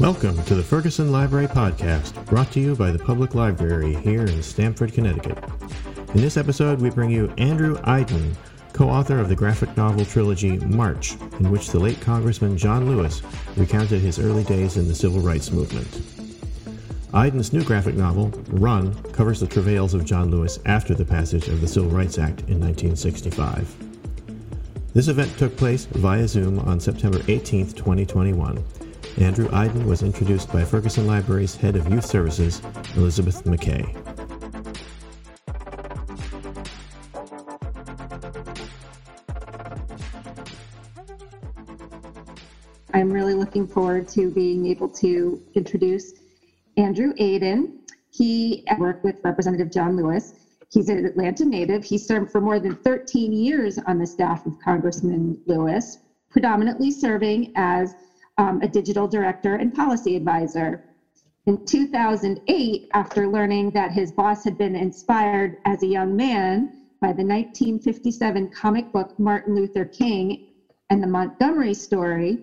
Welcome 0.00 0.42
to 0.44 0.54
the 0.54 0.62
Ferguson 0.62 1.12
Library 1.12 1.46
Podcast, 1.46 2.24
brought 2.24 2.50
to 2.52 2.60
you 2.60 2.74
by 2.74 2.90
the 2.90 2.98
Public 2.98 3.34
Library 3.34 3.96
here 3.96 4.24
in 4.24 4.42
Stamford, 4.42 4.94
Connecticut. 4.94 5.36
In 6.14 6.22
this 6.22 6.38
episode, 6.38 6.80
we 6.80 6.88
bring 6.88 7.10
you 7.10 7.28
Andrew 7.36 7.76
Aydin, 7.82 8.34
co 8.72 8.88
author 8.88 9.18
of 9.18 9.28
the 9.28 9.36
graphic 9.36 9.76
novel 9.76 10.06
trilogy 10.06 10.56
March, 10.60 11.16
in 11.38 11.50
which 11.50 11.68
the 11.68 11.78
late 11.78 12.00
Congressman 12.00 12.56
John 12.56 12.86
Lewis 12.86 13.20
recounted 13.58 14.00
his 14.00 14.18
early 14.18 14.42
days 14.44 14.78
in 14.78 14.88
the 14.88 14.94
civil 14.94 15.20
rights 15.20 15.50
movement. 15.50 15.86
Aydin's 17.12 17.52
new 17.52 17.62
graphic 17.62 17.94
novel, 17.94 18.28
Run, 18.52 18.94
covers 19.12 19.38
the 19.38 19.46
travails 19.46 19.92
of 19.92 20.06
John 20.06 20.30
Lewis 20.30 20.60
after 20.64 20.94
the 20.94 21.04
passage 21.04 21.48
of 21.48 21.60
the 21.60 21.68
Civil 21.68 21.90
Rights 21.90 22.16
Act 22.16 22.40
in 22.48 22.58
1965. 22.58 23.76
This 24.94 25.08
event 25.08 25.36
took 25.36 25.54
place 25.58 25.84
via 25.84 26.26
Zoom 26.26 26.58
on 26.60 26.80
September 26.80 27.20
18, 27.28 27.72
2021 27.72 28.64
Andrew 29.18 29.48
Aydin 29.48 29.84
was 29.84 30.02
introduced 30.02 30.52
by 30.52 30.64
Ferguson 30.64 31.06
Library's 31.06 31.54
head 31.54 31.76
of 31.76 31.88
youth 31.88 32.06
services, 32.06 32.62
Elizabeth 32.96 33.44
McKay. 33.44 33.96
I'm 42.92 43.10
really 43.10 43.34
looking 43.34 43.66
forward 43.66 44.08
to 44.08 44.30
being 44.30 44.66
able 44.66 44.88
to 44.88 45.42
introduce 45.54 46.12
Andrew 46.76 47.12
Aydin. 47.14 47.78
He 48.10 48.64
worked 48.78 49.04
with 49.04 49.16
Representative 49.22 49.70
John 49.70 49.96
Lewis. 49.96 50.34
He's 50.70 50.88
an 50.88 51.04
Atlanta 51.04 51.44
native. 51.44 51.84
He 51.84 51.98
served 51.98 52.30
for 52.30 52.40
more 52.40 52.58
than 52.58 52.76
13 52.76 53.32
years 53.32 53.78
on 53.86 53.98
the 53.98 54.06
staff 54.06 54.46
of 54.46 54.58
Congressman 54.64 55.40
Lewis, 55.46 55.98
predominantly 56.30 56.90
serving 56.90 57.52
as 57.56 57.94
um, 58.40 58.58
a 58.62 58.68
digital 58.68 59.06
director 59.06 59.56
and 59.56 59.74
policy 59.74 60.16
advisor. 60.16 60.80
In 61.44 61.58
2008, 61.66 62.86
after 62.94 63.28
learning 63.28 63.70
that 63.72 63.92
his 63.92 64.12
boss 64.12 64.42
had 64.42 64.56
been 64.56 64.74
inspired 64.74 65.56
as 65.66 65.82
a 65.82 65.86
young 65.86 66.16
man 66.16 66.70
by 67.02 67.08
the 67.08 67.22
1957 67.22 68.48
comic 68.48 68.90
book 68.92 69.10
Martin 69.18 69.54
Luther 69.54 69.84
King 69.84 70.38
and 70.88 71.02
the 71.02 71.06
Montgomery 71.06 71.74
story, 71.74 72.40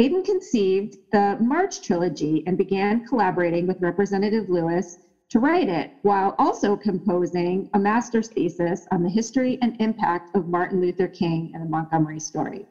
Aydin 0.00 0.24
conceived 0.24 0.96
the 1.12 1.36
March 1.40 1.82
trilogy 1.82 2.42
and 2.46 2.58
began 2.58 3.00
collaborating 3.00 3.66
with 3.66 3.80
Representative 3.80 4.48
Lewis 4.48 4.98
to 5.30 5.38
write 5.38 5.68
it, 5.68 5.92
while 6.02 6.34
also 6.38 6.76
composing 6.76 7.68
a 7.74 7.78
master's 7.78 8.28
thesis 8.34 8.86
on 8.90 9.02
the 9.02 9.10
history 9.10 9.58
and 9.62 9.76
impact 9.78 10.30
of 10.34 10.48
Martin 10.48 10.80
Luther 10.80 11.08
King 11.08 11.50
and 11.52 11.62
the 11.62 11.68
Montgomery 11.68 12.18
story. 12.18 12.66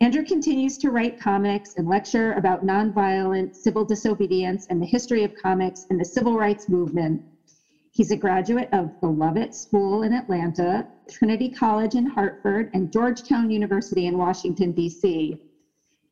Andrew 0.00 0.24
continues 0.24 0.76
to 0.78 0.90
write 0.90 1.18
comics 1.18 1.74
and 1.76 1.86
lecture 1.86 2.32
about 2.32 2.64
nonviolent 2.64 3.54
civil 3.54 3.84
disobedience 3.84 4.66
and 4.68 4.82
the 4.82 4.86
history 4.86 5.22
of 5.22 5.32
comics 5.34 5.86
and 5.88 5.98
the 6.00 6.04
civil 6.04 6.36
rights 6.36 6.68
movement. 6.68 7.22
He's 7.92 8.10
a 8.10 8.16
graduate 8.16 8.68
of 8.72 8.90
the 9.00 9.08
Lovett 9.08 9.54
School 9.54 10.02
in 10.02 10.12
Atlanta, 10.12 10.84
Trinity 11.08 11.48
College 11.48 11.94
in 11.94 12.06
Hartford, 12.06 12.68
and 12.74 12.90
Georgetown 12.90 13.50
University 13.50 14.06
in 14.06 14.18
Washington, 14.18 14.72
D.C. 14.72 15.36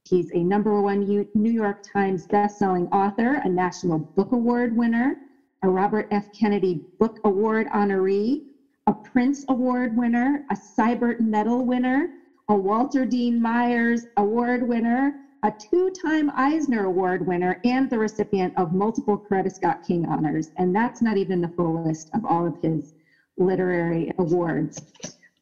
He's 0.09 0.31
a 0.33 0.45
number 0.45 0.81
one 0.81 1.01
New 1.35 1.51
York 1.51 1.83
Times 1.93 2.27
bestselling 2.27 2.87
author, 2.93 3.41
a 3.45 3.49
National 3.49 4.07
Book 4.15 4.31
Award 4.31 4.77
winner, 4.77 5.17
a 5.63 5.69
Robert 5.69 6.07
F. 6.13 6.29
Kennedy 6.33 6.81
Book 7.01 7.19
Award 7.25 7.67
honoree, 7.75 8.43
a 8.87 8.93
Printz 8.93 9.45
Award 9.49 9.97
winner, 9.97 10.45
a 10.51 10.57
Sibert 10.57 11.21
Medal 11.21 11.65
winner, 11.65 12.09
a 12.53 12.55
Walter 12.55 13.07
Dean 13.07 13.41
Myers 13.41 14.05
Award 14.19 14.63
winner, 14.63 15.15
a 15.43 15.51
two 15.59 15.91
time 15.91 16.31
Eisner 16.35 16.85
Award 16.85 17.27
winner, 17.27 17.59
and 17.65 17.89
the 17.89 17.99
recipient 17.99 18.53
of 18.59 18.75
multiple 18.75 19.17
Coretta 19.19 19.51
Scott 19.51 19.83
King 19.87 20.05
honors. 20.05 20.51
And 20.59 20.77
that's 20.77 21.01
not 21.01 21.17
even 21.17 21.41
the 21.41 21.49
full 21.57 21.83
list 21.83 22.11
of 22.13 22.27
all 22.27 22.47
of 22.47 22.55
his 22.61 22.93
literary 23.39 24.13
awards. 24.19 24.79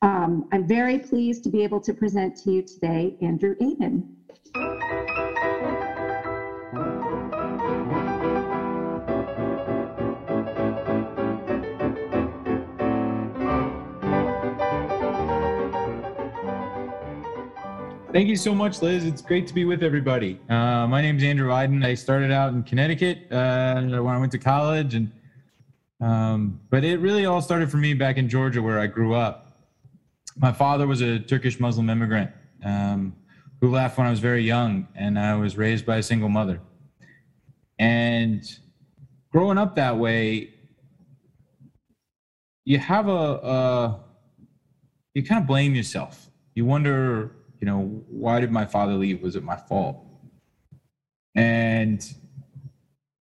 Um, 0.02 0.44
I'm 0.52 0.68
very 0.68 1.00
pleased 1.00 1.42
to 1.42 1.50
be 1.50 1.64
able 1.64 1.80
to 1.80 1.92
present 1.92 2.36
to 2.44 2.52
you 2.52 2.62
today 2.62 3.16
Andrew 3.20 3.56
Aydin. 3.60 4.04
Thank 18.12 18.26
you 18.26 18.34
so 18.34 18.52
much, 18.56 18.82
Liz. 18.82 19.04
It's 19.04 19.22
great 19.22 19.46
to 19.46 19.54
be 19.54 19.64
with 19.64 19.84
everybody. 19.84 20.40
Uh, 20.48 20.84
my 20.88 21.00
name 21.00 21.18
is 21.18 21.22
Andrew 21.22 21.50
Aydin. 21.50 21.84
I 21.84 21.94
started 21.94 22.32
out 22.32 22.52
in 22.52 22.64
Connecticut 22.64 23.30
uh, 23.30 23.82
when 23.82 24.12
I 24.12 24.18
went 24.18 24.32
to 24.32 24.38
college, 24.38 24.96
and 24.96 25.12
um, 26.00 26.60
but 26.70 26.82
it 26.82 26.98
really 26.98 27.26
all 27.26 27.40
started 27.40 27.70
for 27.70 27.76
me 27.76 27.94
back 27.94 28.16
in 28.16 28.28
Georgia, 28.28 28.60
where 28.62 28.80
I 28.80 28.88
grew 28.88 29.14
up. 29.14 29.62
My 30.36 30.50
father 30.50 30.88
was 30.88 31.02
a 31.02 31.20
Turkish 31.20 31.60
Muslim 31.60 31.88
immigrant 31.88 32.32
um, 32.64 33.14
who 33.60 33.70
left 33.70 33.96
when 33.96 34.08
I 34.08 34.10
was 34.10 34.18
very 34.18 34.42
young, 34.42 34.88
and 34.96 35.16
I 35.16 35.36
was 35.36 35.56
raised 35.56 35.86
by 35.86 35.98
a 35.98 36.02
single 36.02 36.28
mother. 36.28 36.60
And 37.78 38.42
growing 39.30 39.56
up 39.56 39.76
that 39.76 39.96
way, 39.98 40.52
you 42.64 42.80
have 42.80 43.06
a, 43.06 43.12
a 43.12 44.00
you 45.14 45.22
kind 45.22 45.40
of 45.40 45.46
blame 45.46 45.76
yourself. 45.76 46.28
You 46.56 46.64
wonder 46.64 47.36
you 47.60 47.66
know, 47.66 48.02
why 48.08 48.40
did 48.40 48.50
my 48.50 48.64
father 48.64 48.94
leave? 48.94 49.22
Was 49.22 49.36
it 49.36 49.42
my 49.42 49.56
fault? 49.56 50.04
And 51.34 52.02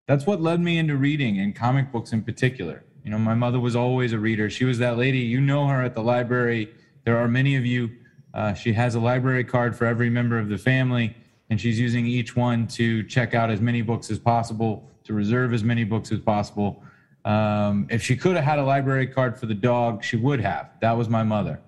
that's 0.08 0.26
what 0.26 0.42
led 0.42 0.60
me 0.62 0.78
into 0.78 0.96
reading 0.96 1.40
and 1.40 1.56
comic 1.56 1.92
books 1.92 2.14
in 2.14 2.24
particular. 2.24 2.84
You 3.04 3.12
know, 3.12 3.20
my 3.20 3.36
mother 3.36 3.60
was 3.60 3.76
always 3.76 4.14
a 4.14 4.20
reader. 4.20 4.50
She 4.50 4.66
was 4.66 4.80
that 4.80 4.98
lady, 4.98 5.20
you 5.20 5.42
know 5.42 5.68
her 5.68 5.84
at 5.84 5.94
the 5.94 6.02
library. 6.02 6.70
There 7.06 7.18
are 7.18 7.28
many 7.28 7.56
of 7.56 7.66
you. 7.66 7.92
Uh, 8.34 8.54
she 8.54 8.74
has 8.74 8.96
a 8.96 9.00
library 9.00 9.44
card 9.44 9.76
for 9.76 9.86
every 9.86 10.10
member 10.10 10.38
of 10.38 10.50
the 10.50 10.58
family, 10.58 11.16
and 11.50 11.60
she's 11.60 11.80
using 11.80 12.06
each 12.06 12.36
one 12.36 12.68
to 12.68 13.04
check 13.04 13.34
out 13.34 13.50
as 13.50 13.62
many 13.62 13.82
books 13.82 14.10
as 14.12 14.20
possible, 14.20 14.90
to 15.04 15.14
reserve 15.14 15.54
as 15.54 15.64
many 15.64 15.84
books 15.84 16.12
as 16.12 16.20
possible. 16.20 16.84
Um, 17.26 17.88
if 17.90 18.02
she 18.02 18.16
could 18.16 18.36
have 18.36 18.46
had 18.46 18.60
a 18.60 18.64
library 18.64 19.08
card 19.08 19.38
for 19.38 19.46
the 19.46 19.56
dog, 19.56 20.04
she 20.04 20.16
would 20.16 20.40
have. 20.40 20.70
That 20.82 20.98
was 20.98 21.10
my 21.10 21.24
mother. 21.24 21.60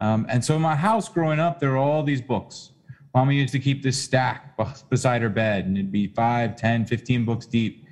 Um, 0.00 0.26
and 0.28 0.44
so 0.44 0.56
in 0.56 0.62
my 0.62 0.74
house 0.74 1.08
growing 1.08 1.40
up, 1.40 1.60
there 1.60 1.70
were 1.70 1.76
all 1.76 2.02
these 2.02 2.20
books. 2.20 2.70
Mama 3.14 3.32
used 3.32 3.52
to 3.52 3.60
keep 3.60 3.82
this 3.82 4.00
stack 4.00 4.58
beside 4.90 5.22
her 5.22 5.28
bed, 5.28 5.66
and 5.66 5.76
it'd 5.76 5.92
be 5.92 6.08
five, 6.08 6.56
10, 6.56 6.86
15 6.86 7.24
books 7.24 7.46
deep. 7.46 7.86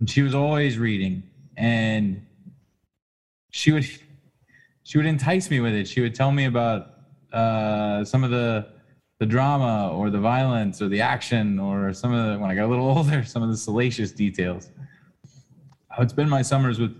And 0.00 0.08
she 0.08 0.22
was 0.22 0.34
always 0.34 0.78
reading. 0.78 1.22
And 1.56 2.26
she 3.50 3.70
would 3.70 3.86
she 4.84 4.98
would 4.98 5.06
entice 5.06 5.50
me 5.50 5.60
with 5.60 5.74
it. 5.74 5.86
She 5.86 6.00
would 6.00 6.14
tell 6.14 6.32
me 6.32 6.46
about 6.46 6.94
uh, 7.32 8.04
some 8.04 8.24
of 8.24 8.30
the 8.30 8.66
the 9.20 9.26
drama 9.26 9.90
or 9.92 10.10
the 10.10 10.18
violence 10.18 10.82
or 10.82 10.88
the 10.88 11.00
action 11.00 11.60
or 11.60 11.92
some 11.92 12.12
of 12.12 12.32
the 12.32 12.38
when 12.38 12.50
I 12.50 12.54
got 12.54 12.64
a 12.64 12.66
little 12.66 12.88
older, 12.96 13.24
some 13.24 13.42
of 13.42 13.50
the 13.50 13.56
salacious 13.56 14.10
details. 14.10 14.70
I 15.90 16.00
would 16.00 16.10
spend 16.10 16.30
my 16.30 16.42
summers 16.42 16.80
with 16.80 16.96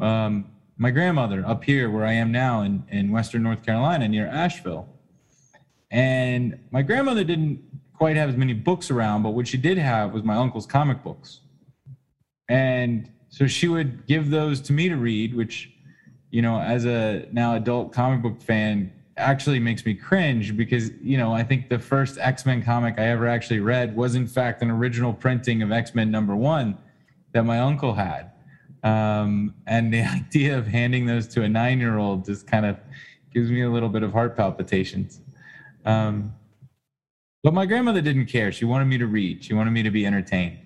um, 0.00 0.50
my 0.82 0.90
grandmother 0.90 1.44
up 1.46 1.62
here 1.62 1.88
where 1.88 2.04
I 2.04 2.12
am 2.14 2.32
now 2.32 2.62
in, 2.62 2.82
in 2.88 3.12
Western 3.12 3.44
North 3.44 3.64
Carolina 3.64 4.08
near 4.08 4.26
Asheville. 4.26 4.88
And 5.92 6.58
my 6.72 6.82
grandmother 6.82 7.22
didn't 7.22 7.62
quite 7.96 8.16
have 8.16 8.28
as 8.28 8.36
many 8.36 8.52
books 8.52 8.90
around, 8.90 9.22
but 9.22 9.30
what 9.30 9.46
she 9.46 9.56
did 9.56 9.78
have 9.78 10.12
was 10.12 10.24
my 10.24 10.34
uncle's 10.34 10.66
comic 10.66 11.04
books. 11.04 11.38
And 12.48 13.08
so 13.28 13.46
she 13.46 13.68
would 13.68 14.08
give 14.08 14.30
those 14.30 14.60
to 14.62 14.72
me 14.72 14.88
to 14.88 14.96
read, 14.96 15.36
which, 15.36 15.70
you 16.32 16.42
know, 16.42 16.58
as 16.58 16.84
a 16.84 17.28
now 17.30 17.54
adult 17.54 17.92
comic 17.92 18.20
book 18.20 18.42
fan, 18.42 18.92
actually 19.16 19.60
makes 19.60 19.86
me 19.86 19.94
cringe 19.94 20.56
because, 20.56 20.90
you 21.00 21.16
know, 21.16 21.32
I 21.32 21.44
think 21.44 21.68
the 21.68 21.78
first 21.78 22.18
X 22.18 22.44
Men 22.44 22.60
comic 22.60 22.98
I 22.98 23.04
ever 23.04 23.28
actually 23.28 23.60
read 23.60 23.94
was, 23.94 24.16
in 24.16 24.26
fact, 24.26 24.62
an 24.62 24.70
original 24.70 25.12
printing 25.12 25.62
of 25.62 25.70
X 25.70 25.94
Men 25.94 26.10
number 26.10 26.34
one 26.34 26.76
that 27.34 27.44
my 27.44 27.60
uncle 27.60 27.94
had. 27.94 28.31
Um, 28.82 29.54
and 29.66 29.92
the 29.92 30.02
idea 30.02 30.58
of 30.58 30.66
handing 30.66 31.06
those 31.06 31.26
to 31.28 31.42
a 31.42 31.48
nine 31.48 31.78
year 31.78 31.98
old 31.98 32.24
just 32.24 32.46
kind 32.46 32.66
of 32.66 32.76
gives 33.32 33.50
me 33.50 33.62
a 33.62 33.70
little 33.70 33.88
bit 33.88 34.02
of 34.02 34.12
heart 34.12 34.36
palpitations. 34.36 35.20
Um, 35.84 36.34
but 37.42 37.54
my 37.54 37.66
grandmother 37.66 38.00
didn't 38.00 38.26
care. 38.26 38.52
She 38.52 38.64
wanted 38.64 38.84
me 38.86 38.98
to 38.98 39.06
read, 39.06 39.44
she 39.44 39.54
wanted 39.54 39.72
me 39.72 39.82
to 39.82 39.90
be 39.90 40.06
entertained. 40.06 40.58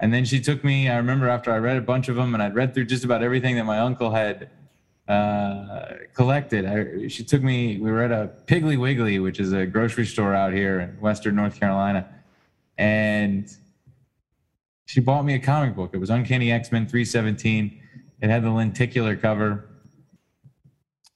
And 0.00 0.12
then 0.12 0.24
she 0.24 0.40
took 0.40 0.64
me, 0.64 0.88
I 0.88 0.96
remember 0.96 1.28
after 1.28 1.52
I 1.52 1.58
read 1.58 1.76
a 1.76 1.82
bunch 1.82 2.08
of 2.08 2.16
them 2.16 2.34
and 2.34 2.42
I'd 2.42 2.54
read 2.54 2.74
through 2.74 2.86
just 2.86 3.04
about 3.04 3.22
everything 3.22 3.56
that 3.56 3.64
my 3.64 3.78
uncle 3.78 4.10
had 4.10 4.50
uh, 5.08 5.94
collected. 6.14 6.64
I, 6.64 7.08
she 7.08 7.22
took 7.24 7.42
me, 7.42 7.78
we 7.78 7.90
were 7.90 8.02
at 8.02 8.12
a 8.12 8.30
Piggly 8.46 8.78
Wiggly, 8.78 9.18
which 9.18 9.40
is 9.40 9.52
a 9.52 9.66
grocery 9.66 10.06
store 10.06 10.34
out 10.34 10.52
here 10.52 10.80
in 10.80 11.00
Western 11.00 11.36
North 11.36 11.58
Carolina. 11.58 12.08
And 12.78 13.50
she 14.90 14.98
bought 14.98 15.24
me 15.24 15.34
a 15.34 15.38
comic 15.38 15.76
book. 15.76 15.90
It 15.92 15.98
was 15.98 16.10
Uncanny 16.10 16.50
X 16.50 16.72
Men 16.72 16.84
317. 16.84 17.80
It 18.22 18.28
had 18.28 18.42
the 18.42 18.50
lenticular 18.50 19.14
cover. 19.14 19.68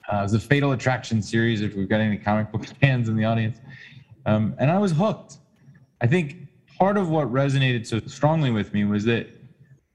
Uh, 0.08 0.18
it 0.18 0.22
was 0.22 0.34
a 0.34 0.38
Fatal 0.38 0.70
Attraction 0.70 1.20
series. 1.20 1.60
If 1.60 1.74
we've 1.74 1.88
got 1.88 2.00
any 2.00 2.16
comic 2.16 2.52
book 2.52 2.66
fans 2.80 3.08
in 3.08 3.16
the 3.16 3.24
audience, 3.24 3.58
um, 4.26 4.54
and 4.58 4.70
I 4.70 4.78
was 4.78 4.92
hooked. 4.92 5.38
I 6.00 6.06
think 6.06 6.36
part 6.78 6.96
of 6.96 7.08
what 7.08 7.32
resonated 7.32 7.84
so 7.84 7.98
strongly 8.06 8.52
with 8.52 8.72
me 8.72 8.84
was 8.84 9.04
that 9.06 9.26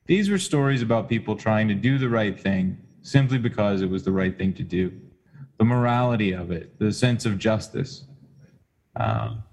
these 0.07 0.29
were 0.29 0.39
stories 0.39 0.81
about 0.81 1.07
people 1.07 1.37
trying 1.37 1.69
to 1.69 1.73
do 1.73 1.97
the 1.97 2.09
right 2.09 2.37
thing 2.37 2.77
simply 3.01 3.37
because 3.37 3.81
it 3.81 3.89
was 3.89 4.03
the 4.03 4.11
right 4.11 4.37
thing 4.37 4.53
to 4.55 4.63
do. 4.63 4.91
The 5.57 5.63
morality 5.63 6.33
of 6.33 6.51
it, 6.51 6.77
the 6.79 6.91
sense 6.91 7.25
of 7.25 7.37
justice. 7.37 8.03
Um, 8.97 9.43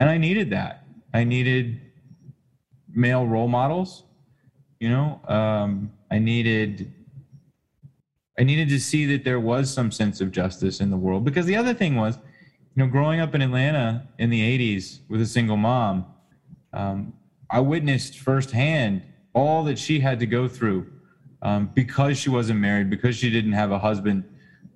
and 0.00 0.10
I 0.10 0.18
needed 0.18 0.50
that. 0.50 0.84
I 1.14 1.24
needed 1.24 1.80
male 2.94 3.26
role 3.26 3.48
models. 3.48 4.04
You 4.80 4.90
know, 4.90 5.20
um, 5.28 5.92
I 6.10 6.18
needed 6.18 6.92
I 8.38 8.42
needed 8.42 8.68
to 8.70 8.80
see 8.80 9.06
that 9.06 9.24
there 9.24 9.38
was 9.38 9.72
some 9.72 9.92
sense 9.92 10.20
of 10.20 10.32
justice 10.32 10.80
in 10.80 10.90
the 10.90 10.96
world. 10.96 11.24
Because 11.24 11.46
the 11.46 11.56
other 11.56 11.72
thing 11.72 11.94
was, 11.94 12.16
you 12.16 12.84
know, 12.84 12.88
growing 12.88 13.20
up 13.20 13.34
in 13.34 13.42
Atlanta 13.42 14.06
in 14.18 14.30
the 14.30 14.40
'80s 14.58 15.00
with 15.08 15.20
a 15.20 15.26
single 15.26 15.56
mom, 15.56 16.06
um, 16.72 17.14
I 17.50 17.60
witnessed 17.60 18.18
firsthand 18.18 19.02
all 19.34 19.64
that 19.64 19.78
she 19.78 20.00
had 20.00 20.18
to 20.20 20.26
go 20.26 20.48
through 20.48 20.90
um, 21.42 21.70
because 21.74 22.18
she 22.18 22.30
wasn't 22.30 22.58
married, 22.60 22.90
because 22.90 23.16
she 23.16 23.30
didn't 23.30 23.52
have 23.52 23.70
a 23.70 23.78
husband 23.78 24.24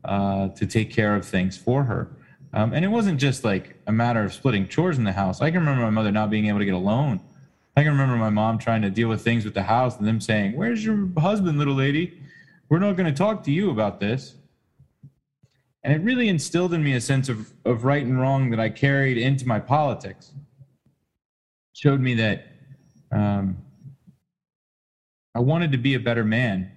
uh, 0.05 0.49
to 0.49 0.67
take 0.67 0.91
care 0.91 1.17
of 1.17 1.25
things 1.25 1.57
for 1.57 1.85
her. 1.85 2.17
Um, 2.53 2.73
and 2.73 2.85
it 2.85 2.89
wasn't 2.89 3.21
just 3.21 3.45
like 3.45 3.77
a 3.87 3.93
matter 3.93 4.23
of 4.23 4.33
splitting 4.33 4.69
chores 4.69 4.99
in 4.99 5.05
the 5.05 5.13
house. 5.13 5.41
I 5.41 5.51
can 5.51 5.61
remember 5.61 5.83
my 5.83 5.91
mother 5.91 6.13
not 6.13 6.31
being 6.31 6.47
able 6.47 6.59
to 6.59 6.65
get 6.65 6.75
a 6.75 6.79
loan. 6.79 7.21
I 7.79 7.85
can 7.85 7.93
remember 7.93 8.17
my 8.17 8.29
mom 8.29 8.59
trying 8.59 8.83
to 8.83 8.91
deal 8.91 9.09
with 9.09 9.23
things 9.23 9.45
with 9.45 9.55
the 9.55 9.63
house 9.63 9.99
and 9.99 10.07
them 10.09 10.21
saying, 10.21 10.57
Where's 10.57 10.85
your 10.85 11.09
husband, 11.17 11.59
little 11.59 11.77
lady? 11.77 12.21
We're 12.69 12.81
not 12.81 12.97
going 12.97 13.07
to 13.07 13.17
talk 13.17 13.45
to 13.45 13.53
you 13.53 13.71
about 13.71 14.01
this. 14.01 14.35
And 15.85 15.95
it 15.95 16.03
really 16.03 16.29
instilled 16.29 16.75
in 16.75 16.83
me 16.83 16.95
a 16.95 17.01
sense 17.01 17.29
of, 17.29 17.53
of 17.65 17.85
right 17.85 18.05
and 18.05 18.21
wrong 18.21 18.51
that 18.51 18.59
I 18.59 18.69
carried 18.69 19.17
into 19.17 19.47
my 19.47 19.61
politics. 19.61 20.33
Showed 21.73 22.01
me 22.01 22.15
that 22.15 22.49
um, 23.13 23.59
I 25.37 25.39
wanted 25.39 25.71
to 25.71 25.79
be 25.79 25.95
a 25.95 26.01
better 26.01 26.25
man 26.25 26.73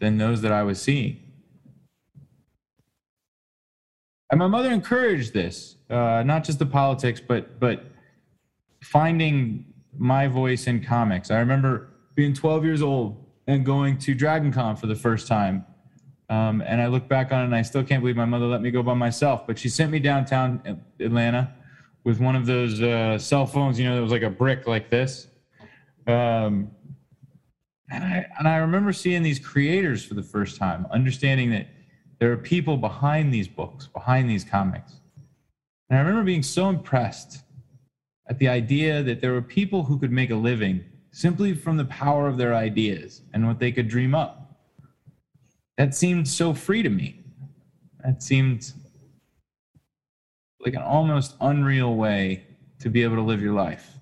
than 0.00 0.18
those 0.18 0.42
that 0.42 0.50
I 0.50 0.64
was 0.64 0.82
seeing. 0.82 1.20
And 4.32 4.40
my 4.40 4.48
mother 4.48 4.72
encouraged 4.72 5.32
this, 5.32 5.76
uh, 5.88 6.24
not 6.26 6.42
just 6.42 6.58
the 6.58 6.66
politics, 6.66 7.20
but 7.24 7.60
but 7.60 7.84
finding 8.82 9.69
my 9.98 10.26
voice 10.26 10.66
in 10.66 10.82
comics. 10.82 11.30
I 11.30 11.38
remember 11.38 11.88
being 12.14 12.34
12 12.34 12.64
years 12.64 12.82
old 12.82 13.24
and 13.46 13.64
going 13.64 13.98
to 13.98 14.14
Dragon 14.14 14.52
Con 14.52 14.76
for 14.76 14.86
the 14.86 14.94
first 14.94 15.26
time. 15.26 15.64
Um, 16.28 16.62
and 16.64 16.80
I 16.80 16.86
look 16.86 17.08
back 17.08 17.32
on 17.32 17.42
it 17.42 17.44
and 17.46 17.56
I 17.56 17.62
still 17.62 17.82
can't 17.82 18.02
believe 18.02 18.16
my 18.16 18.24
mother 18.24 18.46
let 18.46 18.62
me 18.62 18.70
go 18.70 18.82
by 18.82 18.94
myself. 18.94 19.46
But 19.46 19.58
she 19.58 19.68
sent 19.68 19.90
me 19.90 19.98
downtown 19.98 20.80
Atlanta 21.00 21.52
with 22.04 22.20
one 22.20 22.36
of 22.36 22.46
those 22.46 22.80
uh, 22.80 23.18
cell 23.18 23.46
phones, 23.46 23.78
you 23.78 23.88
know, 23.88 23.96
that 23.96 24.02
was 24.02 24.12
like 24.12 24.22
a 24.22 24.30
brick 24.30 24.66
like 24.66 24.90
this. 24.90 25.26
Um, 26.06 26.70
and 27.90 28.04
I 28.04 28.26
and 28.38 28.46
I 28.46 28.56
remember 28.58 28.92
seeing 28.92 29.22
these 29.22 29.38
creators 29.38 30.04
for 30.04 30.14
the 30.14 30.22
first 30.22 30.56
time, 30.56 30.86
understanding 30.92 31.50
that 31.50 31.66
there 32.20 32.30
are 32.30 32.36
people 32.36 32.76
behind 32.76 33.34
these 33.34 33.48
books, 33.48 33.88
behind 33.88 34.30
these 34.30 34.44
comics. 34.44 35.00
And 35.88 35.98
I 35.98 36.02
remember 36.02 36.22
being 36.22 36.44
so 36.44 36.68
impressed 36.68 37.42
at 38.30 38.38
the 38.38 38.48
idea 38.48 39.02
that 39.02 39.20
there 39.20 39.32
were 39.32 39.42
people 39.42 39.82
who 39.82 39.98
could 39.98 40.12
make 40.12 40.30
a 40.30 40.36
living 40.36 40.84
simply 41.10 41.52
from 41.52 41.76
the 41.76 41.84
power 41.86 42.28
of 42.28 42.36
their 42.36 42.54
ideas 42.54 43.22
and 43.34 43.44
what 43.44 43.58
they 43.58 43.72
could 43.72 43.88
dream 43.88 44.14
up. 44.14 44.56
That 45.76 45.96
seemed 45.96 46.28
so 46.28 46.54
free 46.54 46.84
to 46.84 46.88
me. 46.88 47.24
That 48.04 48.22
seemed 48.22 48.72
like 50.60 50.74
an 50.74 50.82
almost 50.82 51.34
unreal 51.40 51.96
way 51.96 52.44
to 52.78 52.88
be 52.88 53.02
able 53.02 53.16
to 53.16 53.22
live 53.22 53.42
your 53.42 53.54
life. 53.54 53.94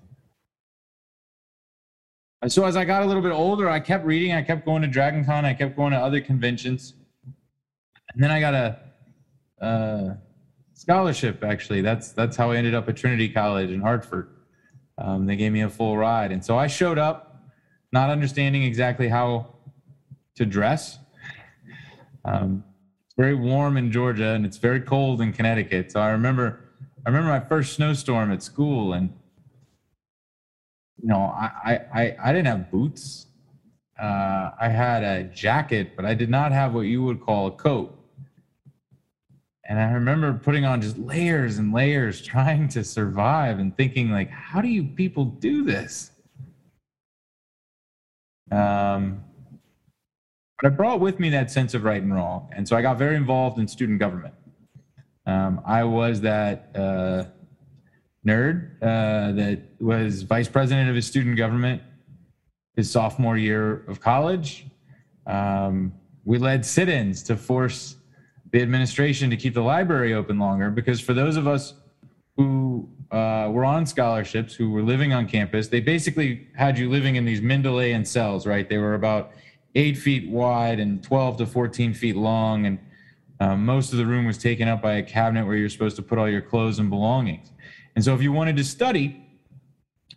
So 2.47 2.65
as 2.65 2.77
I 2.77 2.85
got 2.85 3.01
a 3.01 3.05
little 3.05 3.23
bit 3.23 3.31
older, 3.31 3.67
I 3.67 3.79
kept 3.79 4.05
reading, 4.05 4.33
I 4.33 4.43
kept 4.43 4.63
going 4.63 4.83
to 4.83 4.87
Dragon 4.87 5.25
Con, 5.25 5.43
I 5.43 5.53
kept 5.55 5.75
going 5.75 5.91
to 5.91 5.97
other 5.97 6.21
conventions. 6.21 6.93
And 8.13 8.23
then 8.23 8.29
I 8.29 8.39
got 8.39 8.53
a, 8.53 8.79
a 9.59 10.17
scholarship 10.89 11.43
actually. 11.43 11.81
That's 11.81 12.13
that's 12.13 12.35
how 12.35 12.49
I 12.49 12.55
ended 12.55 12.73
up 12.73 12.89
at 12.89 12.97
Trinity 12.97 13.29
College 13.29 13.69
in 13.69 13.79
Hartford. 13.79 14.27
Um, 14.97 15.27
they 15.27 15.35
gave 15.35 15.51
me 15.51 15.61
a 15.61 15.69
full 15.69 15.95
ride. 15.95 16.31
And 16.31 16.43
so 16.43 16.57
I 16.57 16.65
showed 16.65 16.97
up 16.97 17.43
not 17.91 18.09
understanding 18.09 18.63
exactly 18.63 19.07
how 19.07 19.53
to 20.35 20.47
dress. 20.47 20.97
Um, 22.25 22.63
it's 23.05 23.13
very 23.15 23.35
warm 23.35 23.77
in 23.77 23.91
Georgia 23.91 24.29
and 24.29 24.47
it's 24.47 24.57
very 24.57 24.81
cold 24.81 25.21
in 25.21 25.31
Connecticut. 25.31 25.91
So 25.91 25.99
I 25.99 26.09
remember, 26.09 26.59
I 27.05 27.09
remember 27.09 27.29
my 27.29 27.39
first 27.39 27.73
snowstorm 27.73 28.31
at 28.31 28.41
school 28.41 28.93
and, 28.93 29.13
you 30.97 31.07
know, 31.07 31.21
I, 31.21 31.81
I, 31.93 32.15
I 32.23 32.33
didn't 32.33 32.47
have 32.47 32.71
boots. 32.71 33.27
Uh, 34.01 34.51
I 34.59 34.69
had 34.69 35.03
a 35.03 35.25
jacket, 35.25 35.95
but 35.95 36.03
I 36.03 36.15
did 36.15 36.31
not 36.31 36.51
have 36.51 36.73
what 36.73 36.81
you 36.81 37.03
would 37.03 37.21
call 37.21 37.45
a 37.45 37.51
coat. 37.51 37.98
And 39.69 39.79
I 39.79 39.91
remember 39.91 40.33
putting 40.33 40.65
on 40.65 40.81
just 40.81 40.97
layers 40.97 41.59
and 41.59 41.71
layers 41.71 42.21
trying 42.25 42.67
to 42.69 42.83
survive 42.83 43.59
and 43.59 43.75
thinking 43.77 44.11
like, 44.11 44.29
how 44.29 44.59
do 44.61 44.67
you 44.67 44.83
people 44.83 45.25
do 45.25 45.63
this? 45.63 46.11
Um, 48.51 49.23
but 50.59 50.73
I 50.73 50.75
brought 50.75 50.99
with 50.99 51.19
me 51.19 51.29
that 51.29 51.51
sense 51.51 51.75
of 51.75 51.83
right 51.83 52.01
and 52.01 52.13
wrong. 52.13 52.49
And 52.53 52.67
so 52.67 52.75
I 52.75 52.81
got 52.81 52.97
very 52.97 53.15
involved 53.15 53.59
in 53.59 53.67
student 53.67 53.99
government. 53.99 54.33
Um, 55.25 55.61
I 55.65 55.83
was 55.83 56.19
that 56.21 56.71
uh, 56.75 57.25
nerd 58.27 58.75
uh, 58.81 59.31
that 59.33 59.61
was 59.79 60.23
vice 60.23 60.49
president 60.49 60.89
of 60.89 60.95
his 60.95 61.05
student 61.05 61.37
government 61.37 61.83
his 62.75 62.89
sophomore 62.89 63.37
year 63.37 63.83
of 63.87 63.99
college. 63.99 64.65
Um, 65.27 65.93
we 66.23 66.37
led 66.37 66.65
sit 66.65 66.87
ins 66.87 67.21
to 67.23 67.35
force 67.35 67.97
the 68.51 68.61
administration 68.61 69.29
to 69.29 69.37
keep 69.37 69.53
the 69.53 69.61
library 69.61 70.13
open 70.13 70.39
longer 70.39 70.69
because 70.69 70.99
for 70.99 71.13
those 71.13 71.37
of 71.37 71.47
us 71.47 71.73
who 72.35 72.89
uh, 73.11 73.49
were 73.51 73.65
on 73.65 73.85
scholarships, 73.85 74.53
who 74.55 74.71
were 74.71 74.81
living 74.81 75.13
on 75.13 75.27
campus, 75.27 75.67
they 75.67 75.81
basically 75.81 76.47
had 76.55 76.77
you 76.77 76.89
living 76.89 77.15
in 77.15 77.25
these 77.25 77.41
Mendelean 77.41 78.05
cells, 78.05 78.47
right? 78.47 78.69
They 78.69 78.77
were 78.77 78.93
about 78.93 79.31
eight 79.75 79.97
feet 79.97 80.29
wide 80.29 80.79
and 80.79 81.03
12 81.03 81.37
to 81.37 81.45
14 81.45 81.93
feet 81.93 82.15
long. 82.15 82.65
And 82.65 82.79
um, 83.39 83.65
most 83.65 83.91
of 83.91 83.97
the 83.97 84.05
room 84.05 84.25
was 84.25 84.37
taken 84.37 84.67
up 84.67 84.81
by 84.81 84.93
a 84.93 85.03
cabinet 85.03 85.45
where 85.45 85.55
you're 85.55 85.69
supposed 85.69 85.95
to 85.97 86.01
put 86.01 86.17
all 86.17 86.29
your 86.29 86.41
clothes 86.41 86.79
and 86.79 86.89
belongings. 86.89 87.51
And 87.95 88.03
so 88.03 88.13
if 88.13 88.21
you 88.21 88.31
wanted 88.31 88.57
to 88.57 88.63
study, 88.63 89.25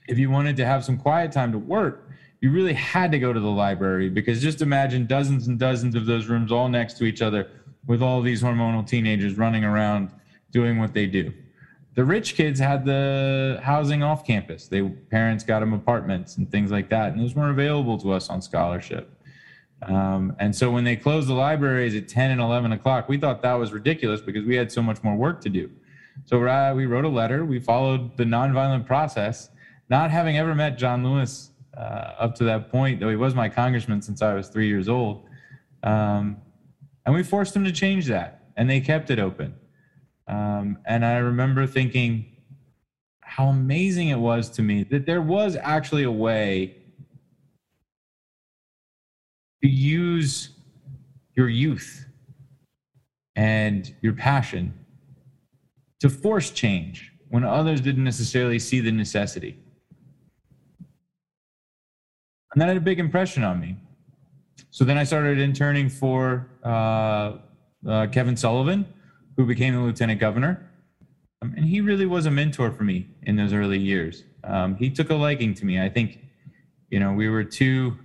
if 0.08 0.18
you 0.18 0.30
wanted 0.30 0.56
to 0.56 0.66
have 0.66 0.84
some 0.84 0.96
quiet 0.96 1.32
time 1.32 1.52
to 1.52 1.58
work, 1.58 2.08
you 2.40 2.50
really 2.50 2.72
had 2.72 3.12
to 3.12 3.18
go 3.18 3.32
to 3.32 3.38
the 3.38 3.50
library 3.50 4.08
because 4.08 4.42
just 4.42 4.62
imagine 4.62 5.06
dozens 5.06 5.46
and 5.46 5.58
dozens 5.58 5.94
of 5.94 6.06
those 6.06 6.26
rooms 6.26 6.50
all 6.50 6.68
next 6.68 6.98
to 6.98 7.04
each 7.04 7.22
other 7.22 7.48
with 7.86 8.02
all 8.02 8.20
these 8.22 8.42
hormonal 8.42 8.86
teenagers 8.86 9.36
running 9.36 9.64
around 9.64 10.10
doing 10.50 10.78
what 10.78 10.94
they 10.94 11.06
do. 11.06 11.32
The 11.94 12.04
rich 12.04 12.36
kids 12.36 12.58
had 12.58 12.84
the 12.84 13.60
housing 13.62 14.02
off 14.02 14.24
campus. 14.26 14.66
They 14.68 14.82
parents 14.82 15.44
got 15.44 15.60
them 15.60 15.74
apartments 15.74 16.36
and 16.36 16.50
things 16.50 16.70
like 16.70 16.88
that, 16.90 17.12
and 17.12 17.20
those 17.20 17.34
weren't 17.34 17.50
available 17.50 17.98
to 17.98 18.12
us 18.12 18.30
on 18.30 18.40
scholarship. 18.40 19.18
Um, 19.82 20.36
and 20.38 20.54
so 20.54 20.70
when 20.70 20.84
they 20.84 20.96
closed 20.96 21.28
the 21.28 21.34
libraries 21.34 21.94
at 21.96 22.08
10 22.08 22.30
and 22.30 22.40
11 22.40 22.72
o'clock, 22.72 23.08
we 23.08 23.18
thought 23.18 23.42
that 23.42 23.54
was 23.54 23.72
ridiculous 23.72 24.20
because 24.20 24.44
we 24.46 24.54
had 24.54 24.70
so 24.70 24.80
much 24.80 25.02
more 25.02 25.16
work 25.16 25.40
to 25.42 25.48
do. 25.48 25.70
So 26.24 26.38
we 26.74 26.86
wrote 26.86 27.04
a 27.04 27.08
letter. 27.08 27.44
We 27.44 27.58
followed 27.58 28.16
the 28.16 28.24
nonviolent 28.24 28.86
process, 28.86 29.50
not 29.88 30.10
having 30.10 30.38
ever 30.38 30.54
met 30.54 30.78
John 30.78 31.02
Lewis 31.02 31.50
uh, 31.76 32.14
up 32.18 32.34
to 32.36 32.44
that 32.44 32.70
point, 32.70 33.00
though 33.00 33.08
he 33.08 33.16
was 33.16 33.34
my 33.34 33.48
congressman 33.48 34.02
since 34.02 34.22
I 34.22 34.34
was 34.34 34.48
three 34.48 34.68
years 34.68 34.88
old. 34.88 35.24
Um, 35.82 36.36
and 37.04 37.14
we 37.14 37.22
forced 37.22 37.54
them 37.54 37.64
to 37.64 37.72
change 37.72 38.06
that, 38.06 38.44
and 38.56 38.68
they 38.68 38.80
kept 38.80 39.10
it 39.10 39.18
open. 39.18 39.54
Um, 40.28 40.78
and 40.86 41.04
I 41.04 41.16
remember 41.16 41.66
thinking 41.66 42.26
how 43.20 43.46
amazing 43.46 44.08
it 44.08 44.18
was 44.18 44.50
to 44.50 44.62
me 44.62 44.84
that 44.84 45.06
there 45.06 45.22
was 45.22 45.56
actually 45.56 46.04
a 46.04 46.10
way 46.10 46.76
to 49.62 49.68
use 49.68 50.50
your 51.34 51.48
youth 51.48 52.06
and 53.36 53.94
your 54.02 54.12
passion 54.12 54.74
to 56.00 56.10
force 56.10 56.50
change 56.50 57.12
when 57.30 57.44
others 57.44 57.80
didn't 57.80 58.04
necessarily 58.04 58.58
see 58.58 58.80
the 58.80 58.92
necessity. 58.92 59.58
And 62.52 62.60
that 62.60 62.68
had 62.68 62.76
a 62.76 62.80
big 62.80 62.98
impression 62.98 63.42
on 63.44 63.60
me. 63.60 63.76
So 64.72 64.86
then 64.86 64.96
I 64.96 65.04
started 65.04 65.38
interning 65.38 65.90
for 65.90 66.48
uh, 66.64 67.36
uh, 67.86 68.06
Kevin 68.06 68.34
Sullivan, 68.38 68.86
who 69.36 69.44
became 69.44 69.74
the 69.74 69.80
lieutenant 69.80 70.18
governor. 70.18 70.66
Um, 71.42 71.52
and 71.58 71.66
he 71.66 71.82
really 71.82 72.06
was 72.06 72.24
a 72.24 72.30
mentor 72.30 72.70
for 72.72 72.82
me 72.82 73.06
in 73.24 73.36
those 73.36 73.52
early 73.52 73.78
years. 73.78 74.24
Um, 74.44 74.74
he 74.76 74.88
took 74.88 75.10
a 75.10 75.14
liking 75.14 75.52
to 75.56 75.66
me. 75.66 75.78
I 75.78 75.90
think, 75.90 76.20
you 76.88 77.00
know, 77.00 77.12
we 77.12 77.28
were 77.28 77.44
two 77.44 77.98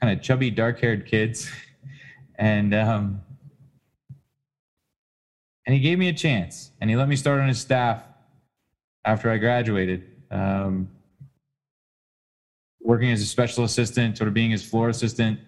kind 0.00 0.16
of 0.18 0.24
chubby, 0.24 0.50
dark 0.50 0.80
haired 0.80 1.04
kids. 1.04 1.50
and, 2.38 2.74
um, 2.74 3.20
and 5.66 5.74
he 5.74 5.80
gave 5.80 5.98
me 5.98 6.08
a 6.08 6.14
chance 6.14 6.70
and 6.80 6.88
he 6.88 6.96
let 6.96 7.06
me 7.06 7.16
start 7.16 7.38
on 7.38 7.48
his 7.48 7.60
staff 7.60 8.02
after 9.04 9.30
I 9.30 9.36
graduated. 9.36 10.06
um, 10.30 10.88
working 12.82 13.10
as 13.12 13.20
a 13.20 13.26
special 13.26 13.64
assistant, 13.64 14.16
sort 14.16 14.26
of 14.26 14.32
being 14.32 14.50
his 14.50 14.64
floor 14.64 14.88
assistant 14.88 15.38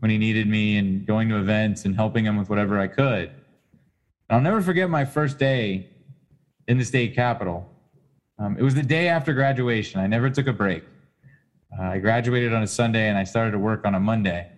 when 0.00 0.10
he 0.10 0.18
needed 0.18 0.46
me, 0.46 0.78
and 0.78 1.06
going 1.06 1.28
to 1.28 1.38
events 1.38 1.84
and 1.84 1.94
helping 1.94 2.24
him 2.24 2.36
with 2.36 2.48
whatever 2.48 2.78
I 2.78 2.86
could. 2.86 3.28
And 3.28 4.36
I'll 4.36 4.40
never 4.40 4.60
forget 4.60 4.90
my 4.90 5.04
first 5.04 5.38
day 5.38 5.88
in 6.66 6.78
the 6.78 6.84
state 6.84 7.14
capitol. 7.14 7.68
Um, 8.38 8.56
it 8.58 8.62
was 8.62 8.74
the 8.74 8.82
day 8.82 9.08
after 9.08 9.32
graduation. 9.32 10.00
I 10.00 10.06
never 10.06 10.30
took 10.30 10.46
a 10.46 10.52
break. 10.52 10.84
Uh, 11.76 11.82
I 11.82 11.98
graduated 11.98 12.52
on 12.54 12.62
a 12.62 12.66
Sunday 12.66 13.08
and 13.08 13.18
I 13.18 13.24
started 13.24 13.52
to 13.52 13.58
work 13.58 13.84
on 13.84 13.94
a 13.94 14.00
Monday. 14.00 14.50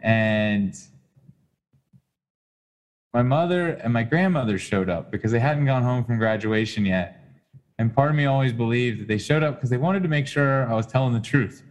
And 0.00 0.74
my 3.12 3.22
mother 3.22 3.70
and 3.70 3.92
my 3.92 4.02
grandmother 4.02 4.58
showed 4.58 4.88
up 4.88 5.10
because 5.10 5.32
they 5.32 5.40
hadn't 5.40 5.66
gone 5.66 5.82
home 5.82 6.04
from 6.04 6.18
graduation 6.18 6.86
yet. 6.86 7.20
And 7.78 7.94
part 7.94 8.10
of 8.10 8.16
me 8.16 8.26
always 8.26 8.52
believed 8.52 9.00
that 9.00 9.08
they 9.08 9.18
showed 9.18 9.42
up 9.42 9.56
because 9.56 9.70
they 9.70 9.76
wanted 9.76 10.02
to 10.02 10.08
make 10.08 10.26
sure 10.26 10.68
I 10.70 10.74
was 10.74 10.86
telling 10.86 11.12
the 11.12 11.20
truth, 11.20 11.62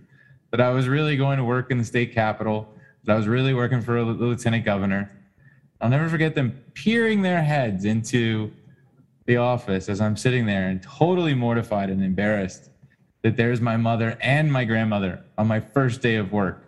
that 0.52 0.62
I 0.62 0.70
was 0.70 0.88
really 0.88 1.18
going 1.18 1.38
to 1.38 1.44
work 1.44 1.72
in 1.72 1.78
the 1.78 1.86
state 1.86 2.14
capitol, 2.14 2.74
that 3.04 3.14
I 3.14 3.16
was 3.16 3.28
really 3.28 3.54
working 3.54 3.82
for 3.82 4.04
the 4.04 4.12
lieutenant 4.12 4.66
governor. 4.66 5.12
I'll 5.82 5.90
never 5.90 6.10
forget 6.10 6.36
them 6.36 6.64
peering 6.74 7.22
their 7.22 7.44
heads 7.44 7.86
into 7.86 8.52
the 9.26 9.38
office 9.38 9.90
as 9.90 10.02
I'm 10.02 10.18
sitting 10.18 10.46
there 10.46 10.70
and 10.70 10.82
totally 10.82 11.34
mortified 11.34 11.90
and 11.90 12.04
embarrassed 12.04 12.70
that 13.22 13.36
there's 13.36 13.62
my 13.62 13.78
mother 13.78 14.18
and 14.22 14.52
my 14.52 14.64
grandmother 14.64 15.24
on 15.38 15.48
my 15.48 15.60
first 15.60 16.02
day 16.02 16.16
of 16.16 16.32
work. 16.32 16.64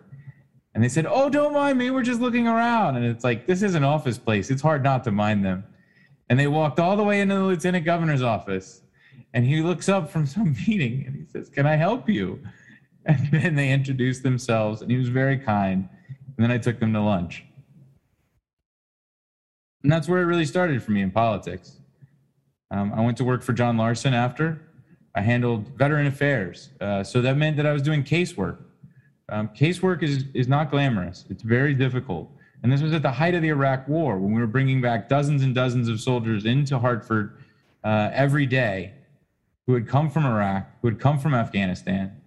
And 0.74 0.84
they 0.84 0.88
said, 0.88 1.06
Oh, 1.06 1.28
don't 1.28 1.52
mind 1.52 1.78
me. 1.78 1.90
We're 1.90 2.02
just 2.02 2.20
looking 2.20 2.46
around. 2.46 2.96
And 2.96 3.04
it's 3.04 3.24
like, 3.24 3.46
this 3.46 3.62
is 3.62 3.74
an 3.74 3.82
office 3.82 4.18
place. 4.18 4.50
It's 4.50 4.62
hard 4.62 4.84
not 4.84 5.02
to 5.04 5.10
mind 5.10 5.44
them. 5.44 5.64
And 6.28 6.38
they 6.38 6.46
walked 6.46 6.78
all 6.78 6.96
the 6.96 7.02
way 7.02 7.20
into 7.20 7.34
the 7.34 7.42
lieutenant 7.42 7.84
governor's 7.84 8.22
office. 8.22 8.82
And 9.34 9.44
he 9.44 9.62
looks 9.62 9.88
up 9.88 10.10
from 10.10 10.26
some 10.26 10.54
meeting 10.68 11.04
and 11.06 11.16
he 11.16 11.24
says, 11.26 11.48
Can 11.48 11.66
I 11.66 11.76
help 11.76 12.08
you? 12.08 12.38
And 13.06 13.28
then 13.32 13.54
they 13.54 13.70
introduced 13.70 14.22
themselves 14.22 14.82
and 14.82 14.90
he 14.90 14.96
was 14.96 15.08
very 15.08 15.38
kind. 15.38 15.88
And 16.36 16.44
then 16.44 16.50
I 16.50 16.58
took 16.58 16.78
them 16.80 16.92
to 16.92 17.00
lunch. 17.00 17.44
And 19.82 19.90
that's 19.90 20.08
where 20.08 20.20
it 20.20 20.26
really 20.26 20.44
started 20.44 20.82
for 20.82 20.90
me 20.90 21.00
in 21.00 21.10
politics. 21.10 21.78
Um, 22.70 22.92
I 22.94 23.00
went 23.00 23.16
to 23.18 23.24
work 23.24 23.42
for 23.42 23.52
John 23.52 23.76
Larson 23.76 24.14
after. 24.14 24.60
I 25.14 25.22
handled 25.22 25.68
veteran 25.76 26.06
affairs. 26.06 26.70
Uh, 26.80 27.02
so 27.02 27.20
that 27.22 27.36
meant 27.36 27.56
that 27.56 27.66
I 27.66 27.72
was 27.72 27.82
doing 27.82 28.04
casework. 28.04 28.58
Um, 29.28 29.48
casework 29.48 30.02
is, 30.02 30.24
is 30.34 30.48
not 30.48 30.70
glamorous, 30.70 31.24
it's 31.30 31.42
very 31.42 31.74
difficult. 31.74 32.30
And 32.62 32.70
this 32.70 32.82
was 32.82 32.92
at 32.92 33.02
the 33.02 33.10
height 33.10 33.34
of 33.34 33.42
the 33.42 33.48
Iraq 33.48 33.88
War 33.88 34.18
when 34.18 34.34
we 34.34 34.40
were 34.40 34.46
bringing 34.46 34.80
back 34.80 35.08
dozens 35.08 35.42
and 35.42 35.54
dozens 35.54 35.88
of 35.88 36.00
soldiers 36.00 36.44
into 36.44 36.78
Hartford 36.78 37.38
uh, 37.84 38.10
every 38.12 38.44
day 38.44 38.92
who 39.66 39.74
had 39.74 39.88
come 39.88 40.10
from 40.10 40.26
Iraq, 40.26 40.66
who 40.82 40.88
had 40.88 40.98
come 40.98 41.18
from 41.18 41.32
Afghanistan. 41.32 42.19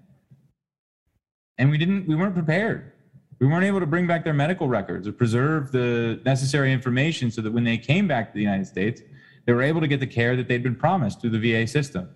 And 1.57 1.69
we 1.69 1.77
didn't, 1.77 2.07
we 2.07 2.15
weren't 2.15 2.33
prepared. 2.33 2.91
We 3.39 3.47
weren't 3.47 3.65
able 3.65 3.79
to 3.79 3.85
bring 3.85 4.07
back 4.07 4.23
their 4.23 4.33
medical 4.33 4.67
records 4.67 5.07
or 5.07 5.11
preserve 5.11 5.71
the 5.71 6.21
necessary 6.25 6.71
information 6.71 7.29
so 7.29 7.41
that 7.41 7.51
when 7.51 7.63
they 7.63 7.77
came 7.77 8.07
back 8.07 8.29
to 8.29 8.33
the 8.33 8.41
United 8.41 8.67
States, 8.67 9.01
they 9.45 9.53
were 9.53 9.61
able 9.61 9.81
to 9.81 9.87
get 9.87 9.99
the 9.99 10.07
care 10.07 10.35
that 10.35 10.47
they'd 10.47 10.63
been 10.63 10.75
promised 10.75 11.21
through 11.21 11.31
the 11.31 11.39
VA 11.39 11.67
system. 11.67 12.09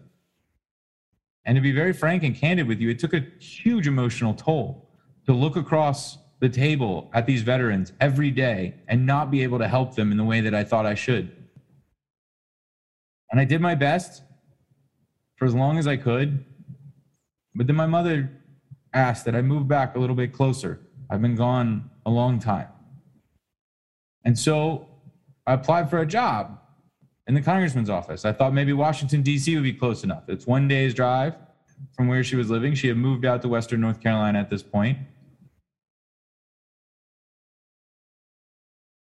And 1.45 1.55
to 1.55 1.61
be 1.61 1.71
very 1.71 1.93
frank 1.93 2.23
and 2.23 2.35
candid 2.35 2.67
with 2.67 2.79
you, 2.79 2.89
it 2.89 2.99
took 2.99 3.13
a 3.13 3.25
huge 3.39 3.87
emotional 3.87 4.33
toll 4.33 4.89
to 5.25 5.33
look 5.33 5.55
across 5.55 6.17
the 6.39 6.49
table 6.49 7.09
at 7.13 7.25
these 7.25 7.41
veterans 7.41 7.93
every 7.99 8.31
day 8.31 8.75
and 8.87 9.05
not 9.05 9.31
be 9.31 9.43
able 9.43 9.57
to 9.59 9.67
help 9.67 9.95
them 9.95 10.11
in 10.11 10.17
the 10.17 10.23
way 10.23 10.41
that 10.41 10.53
I 10.53 10.63
thought 10.63 10.85
I 10.85 10.93
should. 10.93 11.31
And 13.31 13.39
I 13.39 13.45
did 13.45 13.59
my 13.59 13.75
best 13.75 14.23
for 15.35 15.45
as 15.45 15.55
long 15.55 15.77
as 15.77 15.87
I 15.87 15.97
could. 15.97 16.45
But 17.55 17.67
then 17.67 17.75
my 17.75 17.87
mother 17.87 18.29
asked 18.93 19.25
that 19.25 19.35
I 19.35 19.41
move 19.41 19.67
back 19.67 19.95
a 19.95 19.99
little 19.99 20.15
bit 20.15 20.33
closer. 20.33 20.81
I've 21.09 21.21
been 21.21 21.35
gone 21.35 21.89
a 22.05 22.09
long 22.09 22.39
time. 22.39 22.67
And 24.25 24.37
so 24.37 24.87
I 25.45 25.53
applied 25.53 25.89
for 25.89 25.99
a 25.99 26.05
job 26.05 26.59
in 27.27 27.35
the 27.35 27.41
congressman's 27.41 27.89
office. 27.89 28.25
I 28.25 28.33
thought 28.33 28.53
maybe 28.53 28.73
Washington, 28.73 29.21
D.C. 29.21 29.53
would 29.55 29.63
be 29.63 29.73
close 29.73 30.03
enough. 30.03 30.23
It's 30.27 30.47
one 30.47 30.67
day's 30.67 30.93
drive 30.93 31.35
from 31.95 32.07
where 32.07 32.23
she 32.23 32.35
was 32.35 32.49
living. 32.49 32.73
She 32.73 32.87
had 32.87 32.97
moved 32.97 33.25
out 33.25 33.41
to 33.43 33.47
Western 33.47 33.81
North 33.81 34.01
Carolina 34.01 34.39
at 34.39 34.49
this 34.49 34.63
point. 34.63 34.97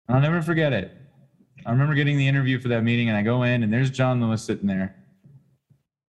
I'll 0.09 0.21
never 0.21 0.41
forget 0.41 0.71
it. 0.71 0.91
I 1.65 1.71
remember 1.71 1.95
getting 1.95 2.17
the 2.17 2.27
interview 2.27 2.59
for 2.59 2.69
that 2.69 2.83
meeting, 2.83 3.09
and 3.09 3.17
I 3.17 3.23
go 3.23 3.43
in, 3.43 3.63
and 3.63 3.73
there's 3.73 3.89
John 3.89 4.21
Lewis 4.21 4.41
sitting 4.43 4.67
there. 4.67 4.95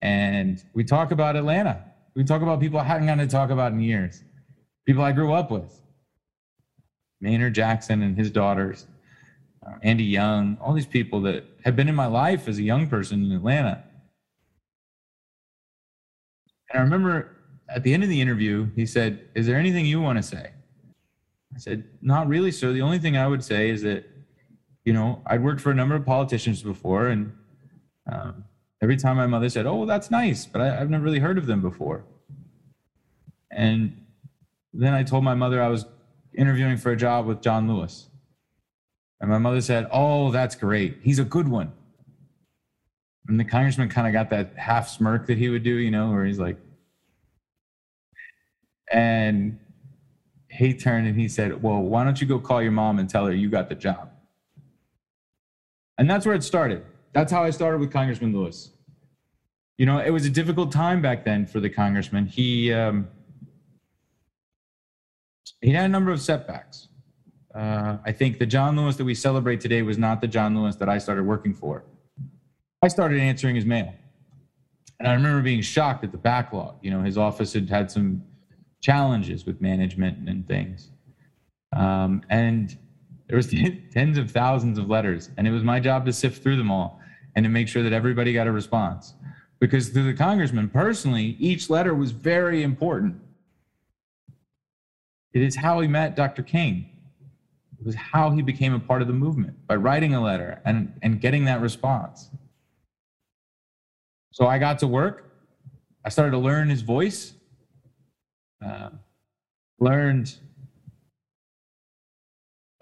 And 0.00 0.62
we 0.72 0.84
talk 0.84 1.10
about 1.10 1.36
Atlanta. 1.36 1.91
We 2.14 2.24
talk 2.24 2.42
about 2.42 2.60
people 2.60 2.78
I 2.78 2.84
hadn't 2.84 3.06
gotten 3.06 3.26
to 3.26 3.30
talk 3.30 3.50
about 3.50 3.72
in 3.72 3.80
years, 3.80 4.22
people 4.86 5.02
I 5.02 5.12
grew 5.12 5.32
up 5.32 5.50
with. 5.50 5.80
Maynard 7.20 7.54
Jackson 7.54 8.02
and 8.02 8.18
his 8.18 8.30
daughters, 8.30 8.86
uh, 9.64 9.76
Andy 9.82 10.02
Young, 10.04 10.58
all 10.60 10.74
these 10.74 10.86
people 10.86 11.20
that 11.22 11.44
had 11.64 11.76
been 11.76 11.88
in 11.88 11.94
my 11.94 12.06
life 12.06 12.48
as 12.48 12.58
a 12.58 12.62
young 12.62 12.88
person 12.88 13.24
in 13.24 13.30
Atlanta. 13.30 13.84
And 16.70 16.80
I 16.80 16.82
remember 16.82 17.36
at 17.68 17.84
the 17.84 17.94
end 17.94 18.02
of 18.02 18.08
the 18.08 18.20
interview, 18.20 18.68
he 18.74 18.86
said, 18.86 19.28
Is 19.34 19.46
there 19.46 19.56
anything 19.56 19.86
you 19.86 20.00
want 20.00 20.18
to 20.18 20.22
say? 20.22 20.50
I 21.54 21.58
said, 21.58 21.84
Not 22.00 22.28
really, 22.28 22.50
sir. 22.50 22.72
The 22.72 22.82
only 22.82 22.98
thing 22.98 23.16
I 23.16 23.26
would 23.26 23.44
say 23.44 23.70
is 23.70 23.82
that, 23.82 24.04
you 24.84 24.92
know, 24.92 25.22
I'd 25.26 25.42
worked 25.44 25.60
for 25.60 25.70
a 25.70 25.74
number 25.74 25.94
of 25.94 26.04
politicians 26.04 26.62
before, 26.62 27.06
and 27.06 27.32
um, 28.10 28.44
every 28.82 28.96
time 28.96 29.16
my 29.16 29.26
mother 29.26 29.48
said, 29.48 29.64
Oh, 29.64 29.86
that's 29.86 30.10
nice, 30.10 30.44
but 30.44 30.60
I, 30.60 30.80
I've 30.80 30.90
never 30.90 31.04
really 31.04 31.20
heard 31.20 31.38
of 31.38 31.46
them 31.46 31.62
before. 31.62 32.04
And 33.50 34.04
then 34.72 34.92
I 34.92 35.02
told 35.02 35.24
my 35.24 35.34
mother 35.34 35.62
I 35.62 35.68
was 35.68 35.86
interviewing 36.34 36.76
for 36.76 36.92
a 36.92 36.96
job 36.96 37.26
with 37.26 37.40
John 37.40 37.68
Lewis. 37.68 38.08
And 39.20 39.30
my 39.30 39.38
mother 39.38 39.60
said, 39.60 39.86
Oh, 39.92 40.30
that's 40.32 40.56
great. 40.56 40.98
He's 41.02 41.20
a 41.20 41.24
good 41.24 41.48
one. 41.48 41.72
And 43.28 43.38
the 43.38 43.44
congressman 43.44 43.88
kind 43.88 44.08
of 44.08 44.12
got 44.12 44.30
that 44.30 44.56
half 44.56 44.88
smirk 44.88 45.26
that 45.28 45.38
he 45.38 45.48
would 45.48 45.62
do, 45.62 45.74
you 45.74 45.92
know, 45.92 46.10
where 46.10 46.24
he's 46.24 46.40
like, 46.40 46.56
and 48.92 49.60
he 50.50 50.74
turned 50.74 51.06
and 51.06 51.18
he 51.18 51.28
said, 51.28 51.62
Well, 51.62 51.80
why 51.80 52.02
don't 52.02 52.20
you 52.20 52.26
go 52.26 52.40
call 52.40 52.60
your 52.60 52.72
mom 52.72 52.98
and 52.98 53.08
tell 53.08 53.26
her 53.26 53.32
you 53.32 53.48
got 53.48 53.68
the 53.68 53.76
job? 53.76 54.10
And 55.98 56.10
that's 56.10 56.26
where 56.26 56.34
it 56.34 56.42
started. 56.42 56.84
That's 57.12 57.30
how 57.30 57.44
I 57.44 57.50
started 57.50 57.78
with 57.78 57.92
Congressman 57.92 58.32
Lewis. 58.32 58.71
You 59.78 59.86
know, 59.86 59.98
it 59.98 60.10
was 60.10 60.26
a 60.26 60.30
difficult 60.30 60.70
time 60.70 61.02
back 61.02 61.24
then 61.24 61.46
for 61.46 61.60
the 61.60 61.70
congressman. 61.70 62.26
He 62.26 62.72
um, 62.72 63.08
he 65.60 65.70
had 65.70 65.86
a 65.86 65.88
number 65.88 66.10
of 66.10 66.20
setbacks. 66.20 66.88
Uh, 67.54 67.98
I 68.04 68.12
think 68.12 68.38
the 68.38 68.46
John 68.46 68.76
Lewis 68.76 68.96
that 68.96 69.04
we 69.04 69.14
celebrate 69.14 69.60
today 69.60 69.82
was 69.82 69.98
not 69.98 70.20
the 70.20 70.26
John 70.26 70.56
Lewis 70.56 70.76
that 70.76 70.88
I 70.88 70.98
started 70.98 71.24
working 71.24 71.54
for. 71.54 71.84
I 72.82 72.88
started 72.88 73.20
answering 73.20 73.54
his 73.54 73.64
mail. 73.64 73.94
And 74.98 75.08
I 75.08 75.14
remember 75.14 75.42
being 75.42 75.62
shocked 75.62 76.04
at 76.04 76.12
the 76.12 76.18
backlog. 76.18 76.76
You 76.80 76.90
know, 76.90 77.02
his 77.02 77.18
office 77.18 77.52
had 77.52 77.68
had 77.68 77.90
some 77.90 78.22
challenges 78.80 79.46
with 79.46 79.60
management 79.60 80.28
and 80.28 80.46
things. 80.46 80.90
Um, 81.74 82.22
and 82.30 82.76
there 83.28 83.36
was 83.36 83.52
tens 83.92 84.18
of 84.18 84.30
thousands 84.30 84.78
of 84.78 84.88
letters, 84.88 85.30
and 85.36 85.46
it 85.46 85.50
was 85.50 85.62
my 85.62 85.80
job 85.80 86.06
to 86.06 86.12
sift 86.12 86.42
through 86.42 86.56
them 86.56 86.70
all 86.70 87.00
and 87.34 87.44
to 87.44 87.48
make 87.48 87.68
sure 87.68 87.82
that 87.82 87.92
everybody 87.92 88.32
got 88.32 88.46
a 88.46 88.52
response. 88.52 89.14
Because 89.62 89.90
to 89.90 90.02
the 90.02 90.12
congressman 90.12 90.68
personally, 90.70 91.36
each 91.38 91.70
letter 91.70 91.94
was 91.94 92.10
very 92.10 92.64
important. 92.64 93.20
It 95.32 95.40
is 95.40 95.54
how 95.54 95.78
he 95.78 95.86
met 95.86 96.16
Dr. 96.16 96.42
King. 96.42 96.90
It 97.78 97.86
was 97.86 97.94
how 97.94 98.32
he 98.32 98.42
became 98.42 98.74
a 98.74 98.80
part 98.80 99.02
of 99.02 99.06
the 99.06 99.14
movement 99.14 99.64
by 99.68 99.76
writing 99.76 100.16
a 100.16 100.20
letter 100.20 100.60
and, 100.64 100.92
and 101.02 101.20
getting 101.20 101.44
that 101.44 101.60
response. 101.60 102.28
So 104.32 104.48
I 104.48 104.58
got 104.58 104.80
to 104.80 104.88
work. 104.88 105.32
I 106.04 106.08
started 106.08 106.32
to 106.32 106.38
learn 106.38 106.68
his 106.68 106.82
voice, 106.82 107.32
uh, 108.66 108.90
learned 109.78 110.34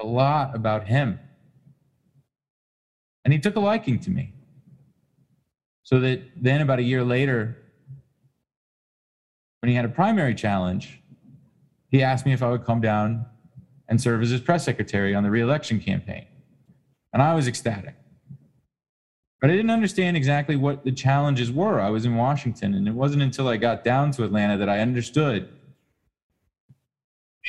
a 0.01 0.07
lot 0.07 0.57
about 0.57 0.87
him. 0.87 1.21
And 3.27 3.35
he 3.35 3.39
took 3.39 3.57
a 3.57 3.61
liking 3.61 4.01
to 4.01 4.11
me. 4.11 4.33
So 5.83 6.01
that 6.01 6.23
then, 6.37 6.61
about 6.61 6.79
a 6.79 6.83
year 6.83 7.03
later, 7.03 7.57
when 9.61 9.71
he 9.71 9.75
had 9.75 9.85
a 9.85 9.89
primary 9.89 10.35
challenge, 10.35 11.01
he 11.89 12.03
asked 12.03 12.25
me 12.25 12.33
if 12.33 12.43
I 12.43 12.51
would 12.51 12.65
come 12.65 12.81
down 12.81 13.27
and 13.89 14.01
serve 14.01 14.23
as 14.23 14.31
his 14.31 14.41
press 14.41 14.65
secretary 14.65 15.15
on 15.15 15.23
the 15.23 15.31
reelection 15.31 15.81
campaign. 15.81 16.27
And 17.13 17.23
I 17.23 17.35
was 17.35 17.49
ecstatic. 17.49 17.97
But 19.41 19.51
I 19.51 19.55
didn't 19.55 19.71
understand 19.71 20.17
exactly 20.17 20.55
what 20.55 20.85
the 20.85 20.93
challenges 20.93 21.51
were. 21.51 21.81
I 21.81 21.89
was 21.89 22.05
in 22.05 22.15
Washington, 22.15 22.75
and 22.75 22.87
it 22.87 22.95
wasn't 22.95 23.23
until 23.23 23.49
I 23.49 23.57
got 23.57 23.85
down 23.85 24.11
to 24.13 24.25
Atlanta 24.25 24.59
that 24.59 24.69
I 24.69 24.81
understood 24.81 25.49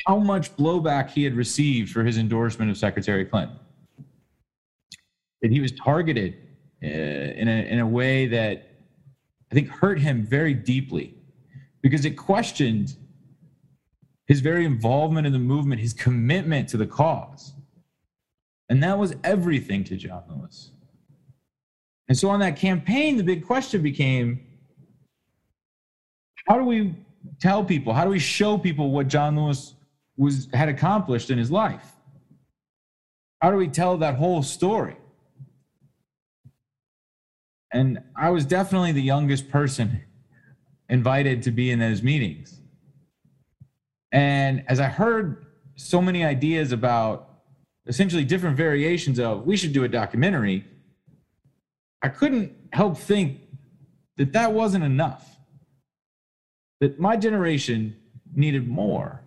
how 0.06 0.18
much 0.18 0.56
blowback 0.56 1.10
he 1.10 1.22
had 1.22 1.34
received 1.34 1.92
for 1.92 2.02
his 2.02 2.16
endorsement 2.16 2.70
of 2.70 2.78
Secretary 2.78 3.24
Clinton. 3.24 3.58
That 5.42 5.50
he 5.50 5.60
was 5.60 5.72
targeted 5.72 6.34
Uh, 6.82 6.86
in, 6.86 7.46
a, 7.46 7.66
in 7.68 7.78
a 7.78 7.86
way 7.86 8.26
that 8.26 8.72
I 9.52 9.54
think, 9.54 9.68
hurt 9.68 10.00
him 10.00 10.24
very 10.24 10.54
deeply 10.54 11.14
because 11.82 12.06
it 12.06 12.12
questioned 12.12 12.96
his 14.26 14.40
very 14.40 14.64
involvement 14.64 15.26
in 15.26 15.32
the 15.34 15.38
movement, 15.38 15.80
his 15.80 15.92
commitment 15.92 16.70
to 16.70 16.78
the 16.78 16.86
cause. 16.86 17.52
And 18.70 18.82
that 18.82 18.98
was 18.98 19.14
everything 19.22 19.84
to 19.84 19.96
John 19.96 20.22
Lewis. 20.28 20.70
And 22.08 22.16
so 22.16 22.30
on 22.30 22.40
that 22.40 22.56
campaign, 22.56 23.18
the 23.18 23.22
big 23.22 23.46
question 23.46 23.82
became 23.82 24.40
how 26.48 26.56
do 26.56 26.64
we 26.64 26.94
tell 27.38 27.62
people, 27.62 27.92
how 27.92 28.04
do 28.04 28.10
we 28.10 28.18
show 28.18 28.56
people 28.56 28.90
what 28.90 29.06
John 29.06 29.36
Lewis 29.36 29.74
was 30.16 30.48
had 30.54 30.70
accomplished 30.70 31.30
in 31.30 31.36
his 31.36 31.50
life? 31.50 31.92
How 33.42 33.50
do 33.50 33.58
we 33.58 33.68
tell 33.68 33.98
that 33.98 34.14
whole 34.14 34.42
story? 34.42 34.96
And 37.72 38.02
I 38.14 38.30
was 38.30 38.44
definitely 38.44 38.92
the 38.92 39.02
youngest 39.02 39.50
person 39.50 40.02
invited 40.88 41.42
to 41.44 41.50
be 41.50 41.70
in 41.70 41.78
those 41.78 42.02
meetings. 42.02 42.60
And 44.12 44.62
as 44.68 44.78
I 44.78 44.88
heard 44.88 45.46
so 45.76 46.02
many 46.02 46.22
ideas 46.24 46.72
about 46.72 47.30
essentially 47.86 48.24
different 48.24 48.56
variations 48.56 49.18
of 49.18 49.46
we 49.46 49.56
should 49.56 49.72
do 49.72 49.84
a 49.84 49.88
documentary, 49.88 50.66
I 52.02 52.08
couldn't 52.08 52.52
help 52.72 52.98
think 52.98 53.40
that 54.18 54.32
that 54.34 54.52
wasn't 54.52 54.84
enough. 54.84 55.38
That 56.80 57.00
my 57.00 57.16
generation 57.16 57.96
needed 58.34 58.68
more. 58.68 59.22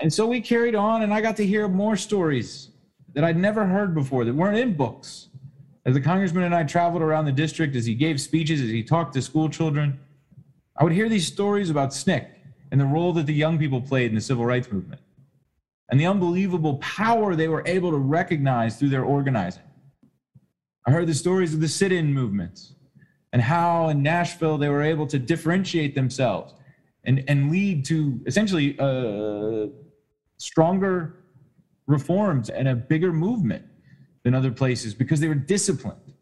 And 0.00 0.12
so 0.12 0.26
we 0.26 0.40
carried 0.40 0.74
on, 0.74 1.02
and 1.02 1.12
I 1.14 1.20
got 1.20 1.36
to 1.36 1.46
hear 1.46 1.66
more 1.68 1.96
stories 1.96 2.70
that 3.14 3.24
I'd 3.24 3.36
never 3.36 3.64
heard 3.64 3.94
before 3.94 4.24
that 4.24 4.34
weren't 4.34 4.58
in 4.58 4.74
books. 4.74 5.28
As 5.86 5.94
the 5.94 6.00
congressman 6.00 6.44
and 6.44 6.54
I 6.54 6.64
traveled 6.64 7.02
around 7.02 7.26
the 7.26 7.32
district, 7.32 7.76
as 7.76 7.84
he 7.84 7.94
gave 7.94 8.20
speeches, 8.20 8.60
as 8.60 8.70
he 8.70 8.82
talked 8.82 9.12
to 9.14 9.22
school 9.22 9.48
children, 9.48 10.00
I 10.76 10.84
would 10.84 10.92
hear 10.92 11.08
these 11.08 11.26
stories 11.26 11.68
about 11.70 11.90
SNCC 11.90 12.26
and 12.70 12.80
the 12.80 12.86
role 12.86 13.12
that 13.12 13.26
the 13.26 13.34
young 13.34 13.58
people 13.58 13.80
played 13.80 14.08
in 14.08 14.14
the 14.14 14.20
civil 14.20 14.46
rights 14.46 14.72
movement 14.72 15.00
and 15.90 16.00
the 16.00 16.06
unbelievable 16.06 16.78
power 16.78 17.36
they 17.36 17.48
were 17.48 17.62
able 17.66 17.90
to 17.90 17.98
recognize 17.98 18.76
through 18.78 18.88
their 18.88 19.04
organizing. 19.04 19.62
I 20.86 20.90
heard 20.90 21.06
the 21.06 21.14
stories 21.14 21.54
of 21.54 21.60
the 21.60 21.68
sit 21.68 21.92
in 21.92 22.12
movements 22.12 22.74
and 23.32 23.42
how 23.42 23.88
in 23.88 24.02
Nashville 24.02 24.58
they 24.58 24.68
were 24.68 24.82
able 24.82 25.06
to 25.08 25.18
differentiate 25.18 25.94
themselves 25.94 26.54
and, 27.04 27.22
and 27.28 27.50
lead 27.50 27.84
to 27.86 28.20
essentially 28.26 28.76
uh, 28.78 29.66
stronger 30.38 31.24
reforms 31.86 32.48
and 32.48 32.68
a 32.68 32.74
bigger 32.74 33.12
movement 33.12 33.64
than 34.24 34.34
other 34.34 34.50
places 34.50 34.94
because 34.94 35.20
they 35.20 35.28
were 35.28 35.34
disciplined, 35.34 36.14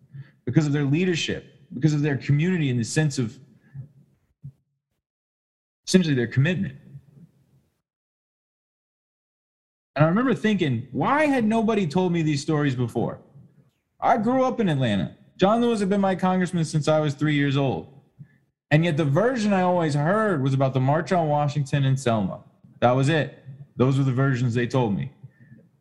because 0.45 0.67
of 0.67 0.73
their 0.73 0.85
leadership, 0.85 1.47
because 1.73 1.95
of 1.95 2.03
their 2.03 2.17
community 2.17 2.69
in 2.69 2.77
the 2.77 2.85
sense 2.85 3.19
of 3.19 3.39
essentially 5.87 6.15
their 6.15 6.27
commitment. 6.27 6.77
And 9.95 10.05
I 10.05 10.09
remember 10.09 10.35
thinking, 10.35 10.89
why 10.91 11.27
had 11.27 11.45
nobody 11.45 11.87
told 11.87 12.13
me 12.13 12.23
these 12.23 12.43
stories 12.43 12.75
before? 12.75 13.19
I 14.01 14.17
grew 14.17 14.45
up 14.45 14.59
in 14.59 14.69
Atlanta. 14.69 15.17
John 15.37 15.61
Lewis 15.61 15.81
had 15.81 15.89
been 15.89 16.01
my 16.01 16.15
congressman 16.15 16.65
since 16.65 16.89
I 16.89 17.01
was 17.01 17.15
three 17.15 17.35
years 17.35 17.57
old. 17.57 17.89
And 18.71 18.85
yet 18.85 18.97
the 18.97 19.05
version 19.05 19.53
I 19.53 19.63
always 19.63 19.95
heard 19.95 20.43
was 20.43 20.55
about 20.55 20.73
the 20.73 20.81
March 20.81 21.13
on 21.13 21.29
Washington 21.29 21.85
and 21.85 21.99
Selma. 21.99 22.41
That 22.81 22.93
was 22.93 23.09
it. 23.11 23.39
Those 23.77 23.99
were 23.99 24.05
the 24.05 24.13
versions 24.13 24.55
they 24.55 24.67
told 24.67 24.97
me. 24.97 25.13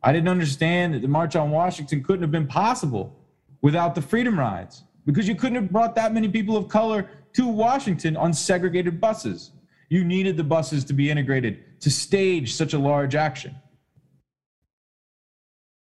I 0.03 0.12
didn't 0.12 0.29
understand 0.29 0.93
that 0.93 1.01
the 1.01 1.08
March 1.08 1.36
on 1.36 1.51
Washington 1.51 2.03
couldn't 2.03 2.24
have 2.24 2.31
been 2.31 2.48
possible 2.48 3.15
without 3.62 3.93
the 3.93 4.02
freedom 4.02 4.39
rides 4.39 4.84
because 5.06 5.28
you 5.28 5.36
couldn't 5.36 5.56
have 5.56 5.71
brought 5.71 5.95
that 5.95 6.13
many 6.13 6.28
people 6.28 6.58
of 6.58 6.67
color 6.67 7.08
to 7.34 7.47
Washington 7.47 8.17
on 8.17 8.34
segregated 8.34 8.99
buses. 8.99 9.52
You 9.89 10.04
needed 10.04 10.38
the 10.38 10.43
buses 10.43 10.84
to 10.86 10.93
be 10.93 11.10
integrated 11.10 11.80
to 11.82 11.91
stage 11.91 12.54
such 12.54 12.73
a 12.73 12.80
large 12.80 13.15
action. 13.15 13.56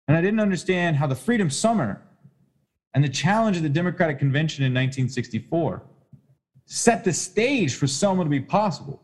And 0.09 0.17
I 0.17 0.21
didn't 0.21 0.41
understand 0.41 0.97
how 0.97 1.07
the 1.07 1.15
Freedom 1.15 1.49
Summer 1.49 2.03
and 2.95 3.03
the 3.03 3.09
challenge 3.09 3.57
of 3.57 3.63
the 3.63 3.69
Democratic 3.69 4.19
Convention 4.19 4.65
in 4.65 4.73
1964 4.73 5.83
set 6.67 7.05
the 7.05 7.13
stage 7.13 7.75
for 7.75 7.87
Selma 7.87 8.25
to 8.25 8.31
be 8.31 8.41
possible, 8.41 9.01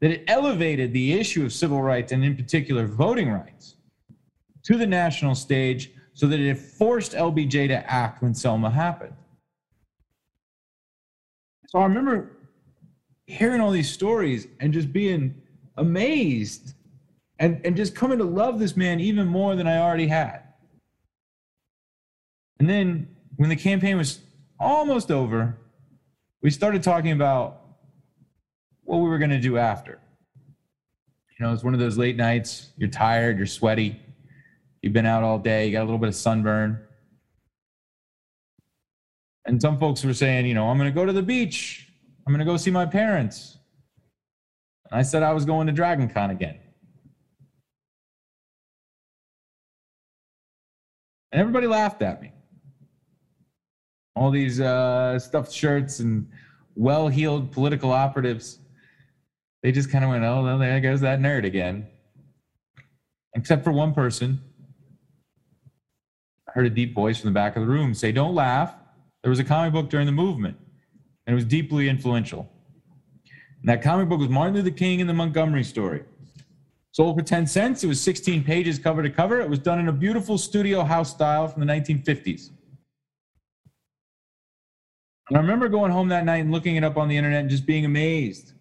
that 0.00 0.10
it 0.10 0.24
elevated 0.28 0.92
the 0.92 1.14
issue 1.14 1.44
of 1.44 1.52
civil 1.52 1.82
rights 1.82 2.12
and, 2.12 2.24
in 2.24 2.36
particular, 2.36 2.86
voting 2.86 3.30
rights 3.30 3.76
to 4.68 4.76
the 4.76 4.86
national 4.86 5.34
stage 5.34 5.92
so 6.12 6.26
that 6.26 6.38
it 6.38 6.58
forced 6.58 7.12
LBJ 7.12 7.68
to 7.68 7.90
act 7.90 8.22
when 8.22 8.34
Selma 8.34 8.68
happened. 8.68 9.14
So 11.68 11.78
I 11.78 11.84
remember 11.84 12.36
hearing 13.24 13.62
all 13.62 13.70
these 13.70 13.90
stories 13.90 14.46
and 14.60 14.70
just 14.74 14.92
being 14.92 15.34
amazed 15.78 16.74
and, 17.38 17.62
and 17.64 17.76
just 17.76 17.94
coming 17.94 18.18
to 18.18 18.24
love 18.24 18.58
this 18.58 18.76
man 18.76 19.00
even 19.00 19.26
more 19.26 19.56
than 19.56 19.66
I 19.66 19.78
already 19.78 20.06
had. 20.06 20.42
And 22.60 22.68
then 22.68 23.08
when 23.36 23.48
the 23.48 23.56
campaign 23.56 23.96
was 23.96 24.20
almost 24.60 25.10
over, 25.10 25.56
we 26.42 26.50
started 26.50 26.82
talking 26.82 27.12
about 27.12 27.62
what 28.84 28.98
we 28.98 29.08
were 29.08 29.18
going 29.18 29.30
to 29.30 29.40
do 29.40 29.56
after. 29.56 29.98
You 31.38 31.46
know, 31.46 31.54
it's 31.54 31.64
one 31.64 31.72
of 31.72 31.80
those 31.80 31.96
late 31.96 32.16
nights, 32.16 32.72
you're 32.76 32.90
tired, 32.90 33.38
you're 33.38 33.46
sweaty, 33.46 33.98
you've 34.82 34.92
been 34.92 35.06
out 35.06 35.22
all 35.22 35.38
day, 35.38 35.66
you 35.66 35.72
got 35.72 35.82
a 35.82 35.84
little 35.84 35.98
bit 35.98 36.08
of 36.08 36.14
sunburn. 36.14 36.84
And 39.44 39.60
some 39.60 39.78
folks 39.78 40.04
were 40.04 40.14
saying, 40.14 40.46
you 40.46 40.54
know, 40.54 40.68
I'm 40.68 40.76
going 40.76 40.90
to 40.90 40.94
go 40.94 41.06
to 41.06 41.12
the 41.12 41.22
beach, 41.22 41.90
I'm 42.26 42.32
going 42.32 42.44
to 42.44 42.50
go 42.50 42.56
see 42.56 42.70
my 42.70 42.86
parents. 42.86 43.58
And 44.90 44.98
I 44.98 45.02
said 45.02 45.22
I 45.22 45.32
was 45.32 45.44
going 45.44 45.66
to 45.66 45.72
Dragon 45.72 46.08
Con 46.08 46.30
again. 46.30 46.58
And 51.32 51.40
everybody 51.40 51.66
laughed 51.66 52.02
at 52.02 52.22
me. 52.22 52.32
All 54.16 54.30
these 54.30 54.60
uh, 54.60 55.18
stuffed 55.18 55.52
shirts 55.52 56.00
and 56.00 56.28
well 56.74 57.08
heeled 57.08 57.52
political 57.52 57.92
operatives, 57.92 58.58
they 59.62 59.72
just 59.72 59.90
kind 59.90 60.04
of 60.04 60.10
went, 60.10 60.24
oh, 60.24 60.42
well, 60.42 60.58
there 60.58 60.80
goes 60.80 61.00
that 61.02 61.20
nerd 61.20 61.44
again. 61.44 61.86
Except 63.34 63.62
for 63.62 63.72
one 63.72 63.94
person. 63.94 64.40
I 66.48 66.52
heard 66.52 66.66
a 66.66 66.70
deep 66.70 66.94
voice 66.94 67.20
from 67.20 67.30
the 67.30 67.34
back 67.34 67.56
of 67.56 67.62
the 67.62 67.68
room 67.68 67.94
say, 67.94 68.12
Don't 68.12 68.34
laugh. 68.34 68.74
There 69.22 69.30
was 69.30 69.38
a 69.38 69.44
comic 69.44 69.72
book 69.72 69.90
during 69.90 70.06
the 70.06 70.12
movement, 70.12 70.56
and 71.26 71.32
it 71.32 71.34
was 71.34 71.44
deeply 71.44 71.88
influential. 71.88 72.50
And 73.60 73.68
that 73.68 73.82
comic 73.82 74.08
book 74.08 74.20
was 74.20 74.28
Martin 74.28 74.54
Luther 74.54 74.70
King 74.70 75.00
and 75.00 75.10
the 75.10 75.14
Montgomery 75.14 75.64
story. 75.64 76.04
Sold 76.92 77.16
for 77.16 77.24
10 77.24 77.46
cents. 77.46 77.84
It 77.84 77.86
was 77.86 78.00
16 78.00 78.44
pages 78.44 78.78
cover 78.78 79.02
to 79.02 79.10
cover. 79.10 79.40
It 79.40 79.50
was 79.50 79.58
done 79.58 79.78
in 79.78 79.88
a 79.88 79.92
beautiful 79.92 80.38
studio 80.38 80.84
house 80.84 81.10
style 81.10 81.48
from 81.48 81.64
the 81.64 81.72
1950s. 81.72 82.50
And 85.28 85.36
I 85.36 85.40
remember 85.40 85.68
going 85.68 85.92
home 85.92 86.08
that 86.08 86.24
night 86.24 86.38
and 86.38 86.50
looking 86.50 86.76
it 86.76 86.84
up 86.84 86.96
on 86.96 87.08
the 87.08 87.16
internet 87.16 87.40
and 87.40 87.50
just 87.50 87.66
being 87.66 87.84
amazed 87.84 88.52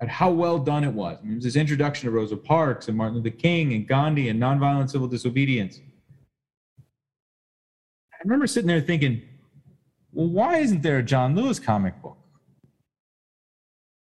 at 0.00 0.08
how 0.08 0.30
well 0.30 0.58
done 0.58 0.82
it 0.82 0.92
was. 0.92 1.18
I 1.20 1.22
mean, 1.22 1.32
it 1.32 1.36
was 1.36 1.44
this 1.44 1.56
introduction 1.56 2.06
to 2.06 2.10
Rosa 2.10 2.36
Parks 2.36 2.88
and 2.88 2.96
Martin 2.96 3.18
Luther 3.18 3.30
King 3.30 3.72
and 3.74 3.86
Gandhi 3.86 4.28
and 4.28 4.42
nonviolent 4.42 4.90
civil 4.90 5.06
disobedience. 5.06 5.80
I 8.22 8.24
remember 8.24 8.46
sitting 8.46 8.68
there 8.68 8.80
thinking, 8.80 9.20
well, 10.12 10.28
why 10.28 10.58
isn't 10.58 10.80
there 10.80 10.98
a 10.98 11.02
John 11.02 11.34
Lewis 11.34 11.58
comic 11.58 12.00
book? 12.00 12.16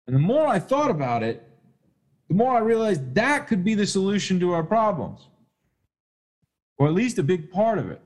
And 0.08 0.16
the 0.16 0.20
more 0.20 0.48
I 0.48 0.58
thought 0.58 0.90
about 0.90 1.22
it, 1.22 1.48
the 2.28 2.34
more 2.34 2.56
I 2.56 2.60
realized 2.60 3.14
that 3.14 3.46
could 3.46 3.64
be 3.64 3.76
the 3.76 3.86
solution 3.86 4.40
to 4.40 4.54
our 4.54 4.64
problems, 4.64 5.28
or 6.80 6.88
at 6.88 6.94
least 6.94 7.20
a 7.20 7.24
big 7.24 7.52
part 7.52 7.78
of 7.78 7.92
it. 7.92 8.02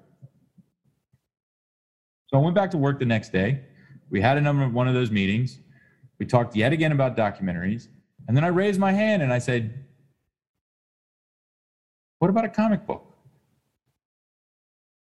So 2.28 2.38
I 2.38 2.42
went 2.42 2.56
back 2.56 2.72
to 2.72 2.78
work 2.78 3.00
the 3.00 3.06
next 3.06 3.32
day. 3.32 3.62
We 4.10 4.20
had 4.20 4.38
a 4.38 4.42
number 4.42 4.66
of 4.66 4.74
one 4.74 4.90
of 4.90 4.94
those 4.94 5.12
meetings. 5.12 5.60
We 6.20 6.26
talked 6.26 6.58
yet 6.58 6.74
again 6.74 6.92
about 6.92 7.16
documentaries. 7.16 7.88
And 8.28 8.36
then 8.36 8.44
I 8.44 8.48
raised 8.48 8.82
my 8.82 8.92
hand 8.92 9.22
and 9.22 9.32
I 9.32 9.40
said, 9.40 9.86
What 12.20 12.30
about 12.30 12.44
a 12.44 12.50
comic 12.50 12.86
book? 12.86 13.06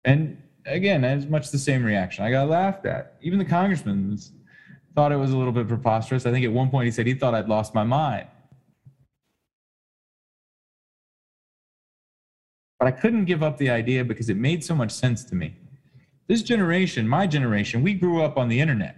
And 0.04 0.40
again, 0.70 1.04
as 1.04 1.26
much 1.26 1.50
the 1.50 1.58
same 1.58 1.84
reaction. 1.84 2.24
I 2.24 2.30
got 2.30 2.48
laughed 2.48 2.86
at. 2.86 3.16
Even 3.20 3.38
the 3.38 3.44
congressman 3.44 4.18
thought 4.94 5.12
it 5.12 5.16
was 5.16 5.32
a 5.32 5.36
little 5.36 5.52
bit 5.52 5.68
preposterous. 5.68 6.26
I 6.26 6.30
think 6.30 6.44
at 6.44 6.52
one 6.52 6.70
point 6.70 6.86
he 6.86 6.90
said 6.90 7.06
he 7.06 7.14
thought 7.14 7.34
I'd 7.34 7.48
lost 7.48 7.74
my 7.74 7.84
mind. 7.84 8.26
But 12.78 12.88
I 12.88 12.92
couldn't 12.92 13.26
give 13.26 13.42
up 13.42 13.58
the 13.58 13.70
idea 13.70 14.04
because 14.04 14.30
it 14.30 14.36
made 14.36 14.64
so 14.64 14.74
much 14.74 14.90
sense 14.90 15.24
to 15.24 15.34
me. 15.34 15.54
This 16.28 16.42
generation, 16.42 17.06
my 17.06 17.26
generation, 17.26 17.82
we 17.82 17.92
grew 17.92 18.22
up 18.22 18.38
on 18.38 18.48
the 18.48 18.60
internet. 18.60 18.96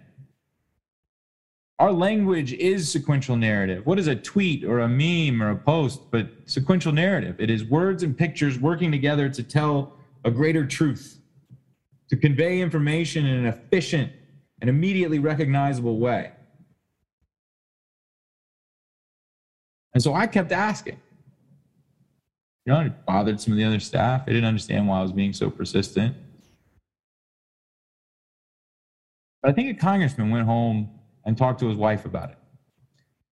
Our 1.79 1.91
language 1.91 2.53
is 2.53 2.89
sequential 2.93 3.37
narrative. 3.37 3.85
What 3.87 3.99
is 3.99 4.07
a 4.07 4.15
tweet 4.15 4.63
or 4.63 4.81
a 4.81 4.89
meme 4.89 5.43
or 5.43 5.51
a 5.51 5.57
post 5.57 6.13
but 6.13 6.29
sequential 6.45 6.93
narrative? 6.93 7.41
It 7.41 7.51
is 7.51 7.65
words 7.65 8.05
and 8.05 8.17
pictures 8.17 8.57
working 8.59 8.93
together 8.93 9.29
to 9.31 9.43
tell 9.43 9.97
a 10.25 10.31
greater 10.31 10.65
truth, 10.65 11.22
to 12.13 12.17
convey 12.19 12.61
information 12.61 13.25
in 13.25 13.35
an 13.39 13.47
efficient 13.47 14.13
and 14.61 14.69
immediately 14.69 15.19
recognizable 15.19 15.99
way. 15.99 16.31
And 19.95 20.03
so 20.03 20.13
I 20.13 20.27
kept 20.27 20.53
asking. 20.53 21.01
You 22.67 22.75
know, 22.75 22.81
it 22.81 23.07
bothered 23.07 23.41
some 23.41 23.55
of 23.55 23.59
the 23.59 23.65
other 23.65 23.81
staff. 23.81 24.27
They 24.27 24.33
didn't 24.35 24.47
understand 24.47 24.87
why 24.87 24.99
I 24.99 25.03
was 25.03 25.13
being 25.13 25.33
so 25.33 25.49
persistent. 25.49 26.15
But 29.43 29.53
I 29.53 29.55
think 29.55 29.75
a 29.75 29.81
congressman 29.81 30.31
went 30.31 30.45
home 30.45 30.91
and 31.25 31.39
talked 31.39 31.61
to 31.61 31.67
his 31.67 31.79
wife 31.79 32.05
about 32.05 32.33
it. 32.33 32.39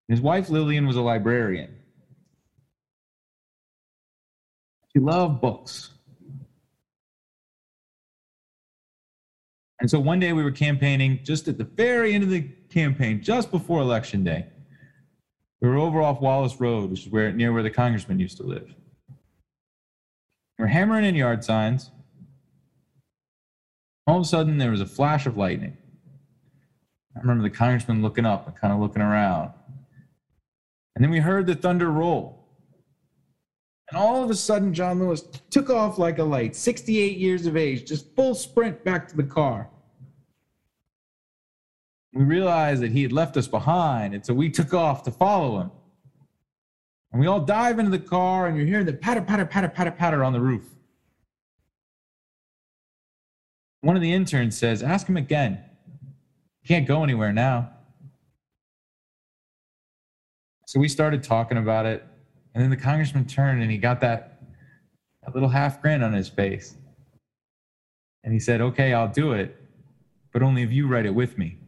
His 0.09 0.23
wife, 0.23 0.49
Lillian, 0.49 0.87
was 0.87 0.97
a 0.97 1.03
librarian. 1.03 1.77
She 4.95 5.01
loved 5.01 5.43
books. 5.43 5.91
And 9.81 9.91
so 9.91 9.99
one 9.99 10.21
day 10.21 10.33
we 10.33 10.43
were 10.43 10.51
campaigning 10.51 11.21
just 11.25 11.49
at 11.49 11.57
the 11.57 11.65
very 11.65 12.13
end 12.13 12.23
of 12.23 12.31
the 12.31 12.43
campaign, 12.71 13.23
just 13.23 13.51
before 13.51 13.81
election 13.81 14.23
day. 14.23 14.47
We 15.61 15.69
were 15.69 15.77
over 15.77 16.03
off 16.03 16.21
Wallace 16.21 16.61
Road, 16.61 16.91
which 16.91 17.07
is 17.07 17.13
where 17.13 17.33
near 17.33 17.53
where 17.53 17.63
the 17.63 17.71
congressman 17.71 18.19
used 18.19 18.37
to 18.39 18.43
live. 18.43 18.75
We're 20.59 20.67
hammering 20.67 21.05
in 21.05 21.15
yard 21.15 21.43
signs. 21.45 21.91
All 24.07 24.17
of 24.17 24.23
a 24.23 24.27
sudden, 24.27 24.59
there 24.59 24.71
was 24.71 24.81
a 24.81 24.87
flash 24.87 25.27
of 25.27 25.37
lightning. 25.37 25.77
I 27.17 27.21
remember 27.21 27.43
the 27.43 27.51
congressman 27.51 28.03
looking 28.03 28.27
up 28.27 28.47
and 28.47 28.57
kind 28.57 28.73
of 28.73 28.81
looking 28.81 29.03
around. 29.03 29.53
And 30.95 31.05
then 31.05 31.11
we 31.11 31.21
heard 31.21 31.47
the 31.47 31.55
thunder 31.55 31.91
roll. 31.91 32.40
And 33.91 33.99
all 33.99 34.23
of 34.23 34.31
a 34.31 34.35
sudden, 34.35 34.73
John 34.73 35.01
Lewis 35.01 35.23
took 35.51 35.69
off 35.69 35.99
like 35.99 36.19
a 36.19 36.25
light, 36.25 36.55
68 36.55 37.19
years 37.19 37.47
of 37.47 37.57
age, 37.57 37.87
just 37.87 38.15
full 38.15 38.35
sprint 38.37 38.85
back 38.85 39.09
to 39.09 39.17
the 39.17 39.25
car. 39.25 39.69
We 42.13 42.23
realized 42.23 42.83
that 42.83 42.93
he 42.93 43.03
had 43.03 43.13
left 43.13 43.37
us 43.37 43.49
behind, 43.49 44.15
and 44.15 44.25
so 44.25 44.33
we 44.33 44.49
took 44.49 44.75
off 44.75 45.03
to 45.05 45.11
follow 45.11 45.61
him. 45.61 45.71
And 47.13 47.21
we 47.21 47.27
all 47.27 47.41
dive 47.41 47.81
into 47.81 47.91
the 47.91 47.99
car, 47.99 48.47
and 48.47 48.57
you're 48.57 48.67
hearing 48.67 48.87
the 48.87 48.93
patter, 48.93 49.23
patter, 49.23 49.45
patter, 49.45 49.69
patter, 49.69 49.91
patter 49.91 50.23
on 50.23 50.33
the 50.33 50.41
roof. 50.41 50.65
One 53.81 53.97
of 53.97 54.03
the 54.03 54.13
interns 54.13 54.57
says, 54.57 54.83
Ask 54.83 55.09
him 55.09 55.17
again. 55.17 55.65
Can't 56.65 56.87
go 56.87 57.03
anywhere 57.03 57.33
now. 57.33 57.71
So 60.67 60.79
we 60.79 60.87
started 60.87 61.25
talking 61.25 61.59
about 61.59 61.87
it. 61.87 62.05
And 62.55 62.63
then 62.63 62.71
the 62.71 62.77
congressman 62.77 63.27
turned 63.27 63.63
and 63.63 63.71
he 63.71 63.79
got 63.79 64.01
that, 64.01 64.43
that 65.23 65.35
little 65.35 65.49
half 65.49 65.81
grin 65.81 66.03
on 66.03 66.13
his 66.13 66.29
face. 66.29 66.75
And 68.25 68.33
he 68.33 68.41
said, 68.41 68.61
Okay, 68.61 68.93
I'll 68.93 69.09
do 69.09 69.33
it, 69.33 69.57
but 70.33 70.43
only 70.43 70.63
if 70.63 70.73
you 70.73 70.87
write 70.87 71.07
it 71.07 71.15
with 71.15 71.39
me. 71.39 71.59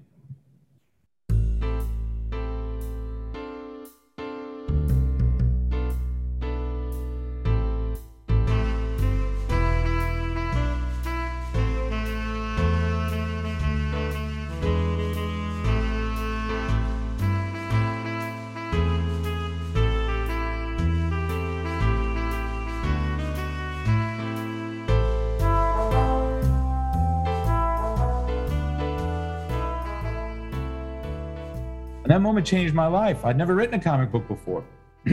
Moment 32.33 32.47
changed 32.47 32.73
my 32.73 32.87
life. 32.87 33.27
I'd 33.27 33.37
never 33.37 33.55
written 33.55 33.75
a 33.75 33.79
comic 33.79 34.11
book 34.11 34.27
before. 34.27 34.65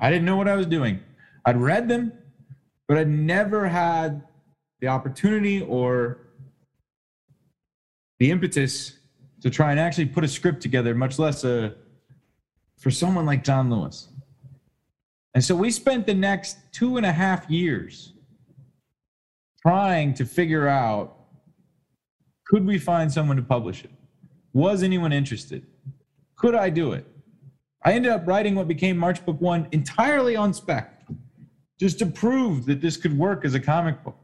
I 0.00 0.10
didn't 0.10 0.24
know 0.24 0.34
what 0.34 0.48
I 0.48 0.56
was 0.56 0.66
doing. 0.66 0.98
I'd 1.46 1.56
read 1.56 1.88
them, 1.88 2.12
but 2.88 2.98
I'd 2.98 3.08
never 3.08 3.68
had 3.68 4.24
the 4.80 4.88
opportunity 4.88 5.62
or 5.62 6.18
the 8.18 8.32
impetus 8.32 8.98
to 9.42 9.50
try 9.50 9.70
and 9.70 9.78
actually 9.78 10.06
put 10.06 10.24
a 10.24 10.28
script 10.28 10.62
together, 10.62 10.96
much 10.96 11.16
less 11.16 11.44
a 11.44 11.76
for 12.80 12.90
someone 12.90 13.24
like 13.24 13.44
John 13.44 13.70
Lewis. 13.70 14.08
And 15.32 15.44
so 15.44 15.54
we 15.54 15.70
spent 15.70 16.06
the 16.06 16.14
next 16.14 16.56
two 16.72 16.96
and 16.96 17.06
a 17.06 17.12
half 17.12 17.48
years 17.48 18.14
trying 19.62 20.12
to 20.14 20.24
figure 20.24 20.66
out 20.66 21.18
could 22.48 22.66
we 22.66 22.80
find 22.80 23.12
someone 23.12 23.36
to 23.36 23.44
publish 23.44 23.84
it? 23.84 23.92
Was 24.52 24.82
anyone 24.82 25.12
interested? 25.12 25.64
Could 26.44 26.54
I 26.54 26.68
do 26.68 26.92
it? 26.92 27.06
I 27.86 27.94
ended 27.94 28.12
up 28.12 28.26
writing 28.26 28.54
what 28.54 28.68
became 28.68 28.98
March 28.98 29.24
Book 29.24 29.40
One 29.40 29.66
entirely 29.72 30.36
on 30.36 30.52
spec, 30.52 31.00
just 31.80 31.98
to 32.00 32.04
prove 32.04 32.66
that 32.66 32.82
this 32.82 32.98
could 32.98 33.16
work 33.16 33.46
as 33.46 33.54
a 33.54 33.60
comic 33.60 34.04
book. 34.04 34.18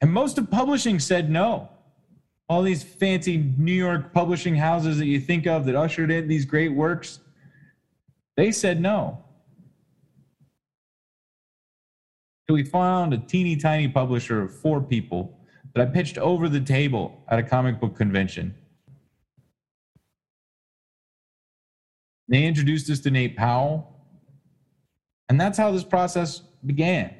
And 0.00 0.12
most 0.12 0.38
of 0.38 0.48
publishing 0.48 1.00
said 1.00 1.28
no. 1.28 1.68
All 2.48 2.62
these 2.62 2.84
fancy 2.84 3.38
New 3.58 3.72
York 3.72 4.12
publishing 4.12 4.54
houses 4.54 4.98
that 4.98 5.06
you 5.06 5.18
think 5.18 5.48
of 5.48 5.66
that 5.66 5.74
ushered 5.74 6.12
in 6.12 6.28
these 6.28 6.44
great 6.44 6.72
works, 6.72 7.18
they 8.36 8.52
said 8.52 8.80
no. 8.80 9.24
So 12.46 12.54
we 12.54 12.62
found 12.62 13.12
a 13.12 13.18
teeny 13.18 13.56
tiny 13.56 13.88
publisher 13.88 14.42
of 14.42 14.56
four 14.56 14.80
people 14.80 15.40
that 15.74 15.88
I 15.88 15.90
pitched 15.90 16.18
over 16.18 16.48
the 16.48 16.60
table 16.60 17.20
at 17.26 17.40
a 17.40 17.42
comic 17.42 17.80
book 17.80 17.96
convention 17.96 18.54
They 22.28 22.44
introduced 22.44 22.90
us 22.90 23.00
to 23.00 23.10
Nate 23.10 23.36
Powell. 23.36 23.92
And 25.28 25.40
that's 25.40 25.58
how 25.58 25.70
this 25.72 25.84
process 25.84 26.40
began. 26.64 27.14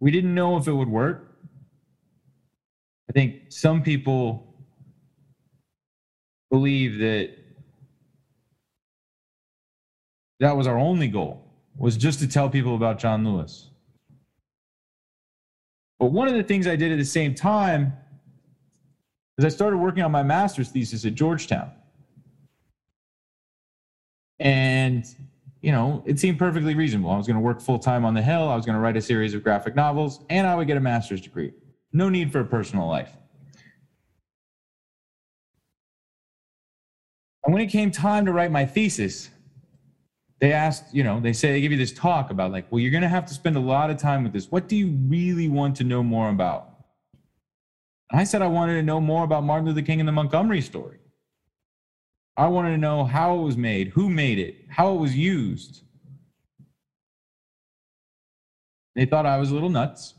We 0.00 0.10
didn't 0.10 0.34
know 0.34 0.56
if 0.56 0.68
it 0.68 0.72
would 0.72 0.88
work. 0.88 1.36
I 3.08 3.12
think 3.12 3.50
some 3.50 3.82
people 3.82 4.54
believe 6.50 6.98
that 6.98 7.30
that 10.40 10.56
was 10.56 10.66
our 10.66 10.78
only 10.78 11.08
goal 11.08 11.42
was 11.78 11.96
just 11.96 12.18
to 12.20 12.28
tell 12.28 12.48
people 12.48 12.74
about 12.74 12.98
John 12.98 13.24
Lewis. 13.24 13.70
But 15.98 16.12
one 16.12 16.28
of 16.28 16.34
the 16.34 16.42
things 16.42 16.66
I 16.66 16.76
did 16.76 16.92
at 16.92 16.98
the 16.98 17.04
same 17.04 17.34
time 17.34 17.94
is 19.38 19.44
I 19.44 19.48
started 19.48 19.78
working 19.78 20.02
on 20.02 20.12
my 20.12 20.22
master's 20.22 20.68
thesis 20.68 21.04
at 21.04 21.14
Georgetown. 21.14 21.70
And, 24.38 25.04
you 25.60 25.72
know, 25.72 26.02
it 26.06 26.18
seemed 26.18 26.38
perfectly 26.38 26.74
reasonable. 26.74 27.10
I 27.10 27.16
was 27.16 27.26
going 27.26 27.36
to 27.36 27.42
work 27.42 27.60
full 27.60 27.78
time 27.78 28.04
on 28.04 28.14
the 28.14 28.22
Hill. 28.22 28.48
I 28.48 28.56
was 28.56 28.66
going 28.66 28.74
to 28.74 28.80
write 28.80 28.96
a 28.96 29.02
series 29.02 29.34
of 29.34 29.42
graphic 29.42 29.74
novels, 29.74 30.20
and 30.28 30.46
I 30.46 30.54
would 30.54 30.66
get 30.66 30.76
a 30.76 30.80
master's 30.80 31.20
degree. 31.20 31.52
No 31.92 32.08
need 32.08 32.30
for 32.30 32.40
a 32.40 32.44
personal 32.44 32.86
life. 32.86 33.10
And 37.44 37.54
when 37.54 37.62
it 37.62 37.68
came 37.68 37.90
time 37.90 38.26
to 38.26 38.32
write 38.32 38.50
my 38.50 38.66
thesis, 38.66 39.30
they 40.40 40.52
asked, 40.52 40.92
you 40.92 41.02
know, 41.02 41.20
they 41.20 41.32
say 41.32 41.52
they 41.52 41.60
give 41.60 41.72
you 41.72 41.78
this 41.78 41.92
talk 41.92 42.30
about 42.30 42.52
like, 42.52 42.70
well, 42.70 42.80
you're 42.80 42.90
going 42.90 43.02
to 43.02 43.08
have 43.08 43.24
to 43.26 43.34
spend 43.34 43.56
a 43.56 43.60
lot 43.60 43.88
of 43.88 43.96
time 43.96 44.24
with 44.24 44.32
this. 44.32 44.50
What 44.50 44.68
do 44.68 44.76
you 44.76 44.88
really 45.08 45.48
want 45.48 45.76
to 45.76 45.84
know 45.84 46.02
more 46.02 46.28
about? 46.28 46.76
And 48.10 48.20
I 48.20 48.24
said 48.24 48.42
I 48.42 48.46
wanted 48.46 48.74
to 48.74 48.82
know 48.82 49.00
more 49.00 49.24
about 49.24 49.44
Martin 49.44 49.66
Luther 49.66 49.82
King 49.82 50.00
and 50.00 50.08
the 50.08 50.12
Montgomery 50.12 50.60
story. 50.60 50.98
I 52.36 52.48
wanted 52.48 52.70
to 52.72 52.78
know 52.78 53.04
how 53.04 53.38
it 53.38 53.42
was 53.42 53.56
made, 53.56 53.88
who 53.88 54.10
made 54.10 54.38
it, 54.38 54.56
how 54.68 54.94
it 54.94 54.98
was 54.98 55.16
used. 55.16 55.82
They 58.94 59.06
thought 59.06 59.26
I 59.26 59.38
was 59.38 59.50
a 59.50 59.54
little 59.54 59.70
nuts, 59.70 60.14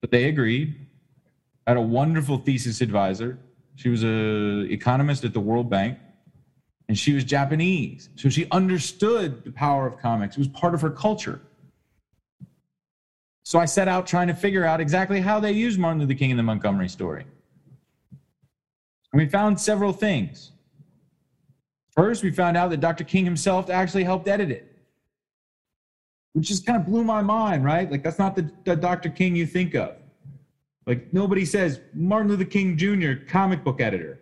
but 0.00 0.10
they 0.10 0.24
agreed. 0.24 0.86
I 1.66 1.70
had 1.70 1.76
a 1.76 1.82
wonderful 1.82 2.38
thesis 2.38 2.80
advisor. 2.80 3.38
She 3.76 3.88
was 3.88 4.02
an 4.02 4.70
economist 4.70 5.24
at 5.24 5.32
the 5.32 5.40
World 5.40 5.70
Bank, 5.70 5.98
and 6.88 6.98
she 6.98 7.12
was 7.12 7.24
Japanese. 7.24 8.08
So 8.16 8.28
she 8.28 8.46
understood 8.50 9.44
the 9.44 9.52
power 9.52 9.86
of 9.86 9.98
comics. 9.98 10.36
It 10.36 10.40
was 10.40 10.48
part 10.48 10.74
of 10.74 10.80
her 10.80 10.90
culture. 10.90 11.40
So 13.44 13.58
I 13.58 13.64
set 13.64 13.88
out 13.88 14.06
trying 14.06 14.28
to 14.28 14.34
figure 14.34 14.64
out 14.64 14.80
exactly 14.80 15.20
how 15.20 15.38
they 15.38 15.52
used 15.52 15.78
Martin 15.78 16.00
Luther 16.00 16.14
King 16.14 16.30
in 16.30 16.36
the 16.36 16.42
Montgomery 16.42 16.88
story. 16.88 17.26
And 19.12 19.20
we 19.20 19.28
found 19.28 19.60
several 19.60 19.92
things. 19.92 20.52
First, 21.94 22.24
we 22.24 22.32
found 22.32 22.56
out 22.56 22.70
that 22.70 22.80
Dr. 22.80 23.04
King 23.04 23.24
himself 23.24 23.70
actually 23.70 24.04
helped 24.04 24.26
edit 24.26 24.50
it, 24.50 24.76
which 26.32 26.48
just 26.48 26.66
kind 26.66 26.78
of 26.78 26.86
blew 26.86 27.04
my 27.04 27.22
mind, 27.22 27.64
right? 27.64 27.90
Like, 27.90 28.02
that's 28.02 28.18
not 28.18 28.34
the, 28.34 28.50
the 28.64 28.74
Dr. 28.74 29.10
King 29.10 29.36
you 29.36 29.46
think 29.46 29.74
of. 29.74 29.96
Like, 30.86 31.12
nobody 31.12 31.44
says 31.44 31.80
Martin 31.94 32.28
Luther 32.30 32.44
King 32.44 32.76
Jr., 32.76 33.24
comic 33.28 33.62
book 33.62 33.80
editor. 33.80 34.20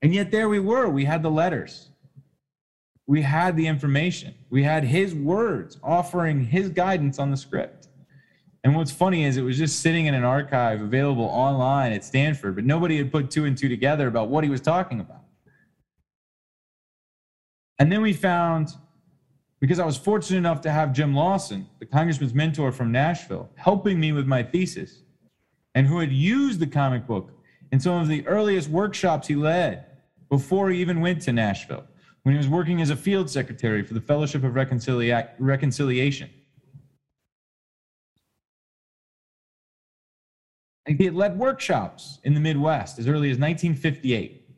And 0.00 0.14
yet, 0.14 0.30
there 0.30 0.48
we 0.48 0.58
were. 0.58 0.88
We 0.88 1.04
had 1.04 1.22
the 1.22 1.30
letters, 1.30 1.90
we 3.06 3.22
had 3.22 3.56
the 3.56 3.66
information, 3.66 4.34
we 4.48 4.62
had 4.62 4.84
his 4.84 5.14
words 5.14 5.78
offering 5.82 6.44
his 6.44 6.70
guidance 6.70 7.18
on 7.18 7.30
the 7.30 7.36
script. 7.36 7.88
And 8.64 8.74
what's 8.74 8.90
funny 8.90 9.24
is 9.24 9.36
it 9.36 9.42
was 9.42 9.56
just 9.56 9.80
sitting 9.80 10.06
in 10.06 10.14
an 10.14 10.24
archive 10.24 10.80
available 10.80 11.24
online 11.24 11.92
at 11.92 12.04
Stanford, 12.04 12.54
but 12.54 12.64
nobody 12.64 12.96
had 12.96 13.12
put 13.12 13.30
two 13.30 13.44
and 13.44 13.56
two 13.56 13.68
together 13.68 14.08
about 14.08 14.28
what 14.28 14.44
he 14.44 14.50
was 14.50 14.60
talking 14.60 15.00
about. 15.00 15.22
And 17.78 17.92
then 17.92 18.02
we 18.02 18.12
found, 18.12 18.70
because 19.60 19.78
I 19.78 19.86
was 19.86 19.96
fortunate 19.96 20.38
enough 20.38 20.60
to 20.62 20.70
have 20.70 20.92
Jim 20.92 21.14
Lawson, 21.14 21.68
the 21.78 21.86
congressman's 21.86 22.34
mentor 22.34 22.72
from 22.72 22.90
Nashville, 22.90 23.48
helping 23.54 24.00
me 24.00 24.12
with 24.12 24.26
my 24.26 24.42
thesis, 24.42 25.02
and 25.74 25.86
who 25.86 25.98
had 26.00 26.12
used 26.12 26.60
the 26.60 26.66
comic 26.66 27.06
book 27.06 27.30
in 27.70 27.78
some 27.78 28.00
of 28.00 28.08
the 28.08 28.26
earliest 28.26 28.68
workshops 28.68 29.28
he 29.28 29.36
led 29.36 29.84
before 30.28 30.70
he 30.70 30.80
even 30.80 31.00
went 31.00 31.22
to 31.22 31.32
Nashville, 31.32 31.84
when 32.22 32.34
he 32.34 32.38
was 32.38 32.48
working 32.48 32.80
as 32.82 32.90
a 32.90 32.96
field 32.96 33.30
secretary 33.30 33.82
for 33.82 33.94
the 33.94 34.00
Fellowship 34.00 34.42
of 34.44 34.54
Reconcilia- 34.54 35.30
Reconciliation. 35.38 36.30
And 40.86 40.98
he 40.98 41.04
had 41.04 41.14
led 41.14 41.38
workshops 41.38 42.18
in 42.24 42.34
the 42.34 42.40
Midwest 42.40 42.98
as 42.98 43.06
early 43.06 43.30
as 43.30 43.38
1958. 43.38 44.48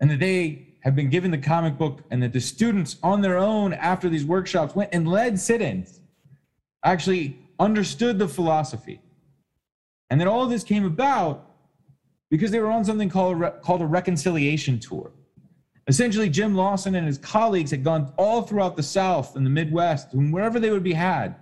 And 0.00 0.10
that 0.10 0.18
they 0.18 0.69
had 0.80 0.96
been 0.96 1.10
given 1.10 1.30
the 1.30 1.38
comic 1.38 1.76
book, 1.76 2.02
and 2.10 2.22
that 2.22 2.32
the 2.32 2.40
students 2.40 2.96
on 3.02 3.20
their 3.20 3.36
own 3.36 3.72
after 3.74 4.08
these 4.08 4.24
workshops 4.24 4.74
went 4.74 4.90
and 4.92 5.06
led 5.06 5.38
sit 5.38 5.60
ins, 5.60 6.00
actually 6.84 7.38
understood 7.58 8.18
the 8.18 8.28
philosophy. 8.28 9.00
And 10.08 10.20
that 10.20 10.26
all 10.26 10.42
of 10.42 10.50
this 10.50 10.64
came 10.64 10.84
about 10.84 11.50
because 12.30 12.50
they 12.50 12.60
were 12.60 12.70
on 12.70 12.84
something 12.84 13.08
called, 13.08 13.42
called 13.62 13.82
a 13.82 13.86
reconciliation 13.86 14.78
tour. 14.78 15.12
Essentially, 15.86 16.28
Jim 16.28 16.54
Lawson 16.54 16.94
and 16.94 17.06
his 17.06 17.18
colleagues 17.18 17.70
had 17.70 17.82
gone 17.82 18.12
all 18.16 18.42
throughout 18.42 18.76
the 18.76 18.82
South 18.82 19.36
and 19.36 19.44
the 19.44 19.50
Midwest, 19.50 20.14
and 20.14 20.32
wherever 20.32 20.60
they 20.60 20.70
would 20.70 20.84
be 20.84 20.92
had, 20.92 21.34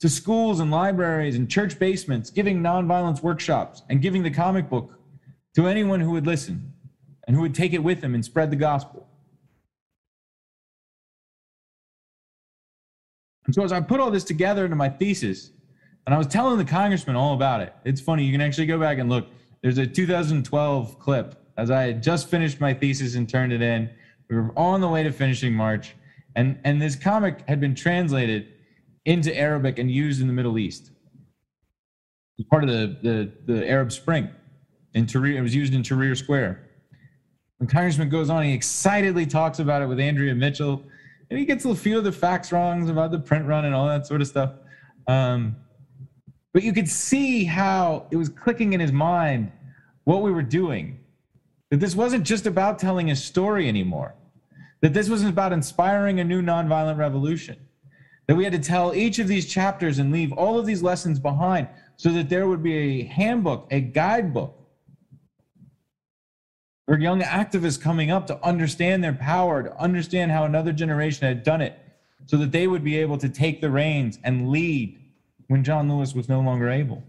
to 0.00 0.08
schools 0.08 0.60
and 0.60 0.70
libraries 0.70 1.36
and 1.36 1.50
church 1.50 1.78
basements, 1.78 2.28
giving 2.28 2.60
nonviolence 2.60 3.22
workshops 3.22 3.82
and 3.88 4.02
giving 4.02 4.22
the 4.22 4.30
comic 4.30 4.68
book 4.68 4.98
to 5.54 5.66
anyone 5.66 6.00
who 6.00 6.10
would 6.10 6.26
listen 6.26 6.73
and 7.26 7.36
who 7.36 7.42
would 7.42 7.54
take 7.54 7.72
it 7.72 7.82
with 7.82 8.00
them 8.00 8.14
and 8.14 8.24
spread 8.24 8.50
the 8.50 8.56
gospel. 8.56 9.06
And 13.46 13.54
so, 13.54 13.62
as 13.62 13.72
I 13.72 13.80
put 13.80 14.00
all 14.00 14.10
this 14.10 14.24
together 14.24 14.64
into 14.64 14.76
my 14.76 14.88
thesis, 14.88 15.50
and 16.06 16.14
I 16.14 16.18
was 16.18 16.26
telling 16.26 16.58
the 16.58 16.64
congressman 16.64 17.16
all 17.16 17.34
about 17.34 17.60
it, 17.60 17.74
it's 17.84 18.00
funny, 18.00 18.24
you 18.24 18.32
can 18.32 18.40
actually 18.40 18.66
go 18.66 18.78
back 18.78 18.98
and 18.98 19.08
look. 19.08 19.26
There's 19.62 19.78
a 19.78 19.86
2012 19.86 20.98
clip 20.98 21.40
as 21.56 21.70
I 21.70 21.82
had 21.82 22.02
just 22.02 22.28
finished 22.28 22.60
my 22.60 22.74
thesis 22.74 23.14
and 23.14 23.28
turned 23.28 23.52
it 23.52 23.62
in. 23.62 23.88
We 24.28 24.36
were 24.36 24.52
on 24.58 24.80
the 24.80 24.88
way 24.88 25.02
to 25.02 25.12
finishing 25.12 25.54
March, 25.54 25.94
and, 26.36 26.58
and 26.64 26.80
this 26.80 26.96
comic 26.96 27.44
had 27.48 27.60
been 27.60 27.74
translated 27.74 28.48
into 29.04 29.34
Arabic 29.36 29.78
and 29.78 29.90
used 29.90 30.20
in 30.20 30.26
the 30.26 30.32
Middle 30.32 30.58
East. 30.58 30.90
It 32.38 32.38
was 32.38 32.46
part 32.50 32.64
of 32.64 32.70
the, 32.70 32.96
the, 33.46 33.52
the 33.52 33.68
Arab 33.68 33.92
Spring. 33.92 34.30
In 34.94 35.06
Tahrir, 35.06 35.36
it 35.36 35.42
was 35.42 35.54
used 35.54 35.74
in 35.74 35.82
Tahrir 35.82 36.16
Square. 36.16 36.68
When 37.64 37.70
Congressman 37.70 38.10
goes 38.10 38.28
on, 38.28 38.42
he 38.42 38.52
excitedly 38.52 39.24
talks 39.24 39.58
about 39.58 39.80
it 39.80 39.86
with 39.86 39.98
Andrea 39.98 40.34
Mitchell, 40.34 40.84
and 41.30 41.38
he 41.38 41.46
gets 41.46 41.64
a 41.64 41.74
few 41.74 41.96
of 41.96 42.04
the 42.04 42.12
facts 42.12 42.52
wrongs 42.52 42.90
about 42.90 43.10
the 43.10 43.18
print 43.18 43.46
run 43.46 43.64
and 43.64 43.74
all 43.74 43.88
that 43.88 44.06
sort 44.06 44.20
of 44.20 44.26
stuff. 44.26 44.52
Um, 45.06 45.56
but 46.52 46.62
you 46.62 46.74
could 46.74 46.90
see 46.90 47.44
how 47.44 48.06
it 48.10 48.16
was 48.16 48.28
clicking 48.28 48.74
in 48.74 48.80
his 48.80 48.92
mind 48.92 49.50
what 50.04 50.20
we 50.20 50.30
were 50.30 50.42
doing. 50.42 51.00
That 51.70 51.80
this 51.80 51.96
wasn't 51.96 52.24
just 52.24 52.44
about 52.44 52.78
telling 52.78 53.10
a 53.10 53.16
story 53.16 53.66
anymore. 53.66 54.14
That 54.82 54.92
this 54.92 55.08
was 55.08 55.24
about 55.24 55.54
inspiring 55.54 56.20
a 56.20 56.24
new 56.24 56.42
nonviolent 56.42 56.98
revolution 56.98 57.56
that 58.26 58.34
we 58.34 58.44
had 58.44 58.52
to 58.52 58.58
tell 58.58 58.94
each 58.94 59.18
of 59.18 59.26
these 59.26 59.46
chapters 59.46 59.98
and 60.00 60.12
leave 60.12 60.32
all 60.34 60.58
of 60.58 60.66
these 60.66 60.82
lessons 60.82 61.18
behind 61.18 61.66
so 61.96 62.10
that 62.10 62.28
there 62.28 62.46
would 62.46 62.62
be 62.62 62.76
a 62.76 63.04
handbook, 63.04 63.66
a 63.70 63.80
guidebook 63.80 64.63
for 66.86 66.98
young 66.98 67.22
activists 67.22 67.80
coming 67.80 68.10
up 68.10 68.26
to 68.26 68.44
understand 68.44 69.02
their 69.02 69.12
power, 69.12 69.62
to 69.62 69.76
understand 69.80 70.30
how 70.30 70.44
another 70.44 70.72
generation 70.72 71.26
had 71.26 71.42
done 71.42 71.60
it, 71.60 71.78
so 72.26 72.36
that 72.36 72.52
they 72.52 72.66
would 72.66 72.84
be 72.84 72.98
able 72.98 73.18
to 73.18 73.28
take 73.28 73.60
the 73.60 73.70
reins 73.70 74.18
and 74.24 74.50
lead 74.50 74.98
when 75.48 75.64
John 75.64 75.88
Lewis 75.88 76.14
was 76.14 76.28
no 76.28 76.40
longer 76.40 76.68
able. 76.68 77.02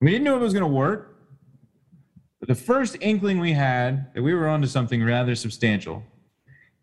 We 0.00 0.10
didn't 0.10 0.24
know 0.24 0.36
it 0.36 0.40
was 0.40 0.52
going 0.52 0.62
to 0.62 0.68
work, 0.68 1.16
but 2.38 2.48
the 2.48 2.54
first 2.54 2.96
inkling 3.00 3.38
we 3.38 3.52
had 3.52 4.12
that 4.14 4.22
we 4.22 4.34
were 4.34 4.48
onto 4.48 4.66
something 4.66 5.04
rather 5.04 5.34
substantial 5.34 6.02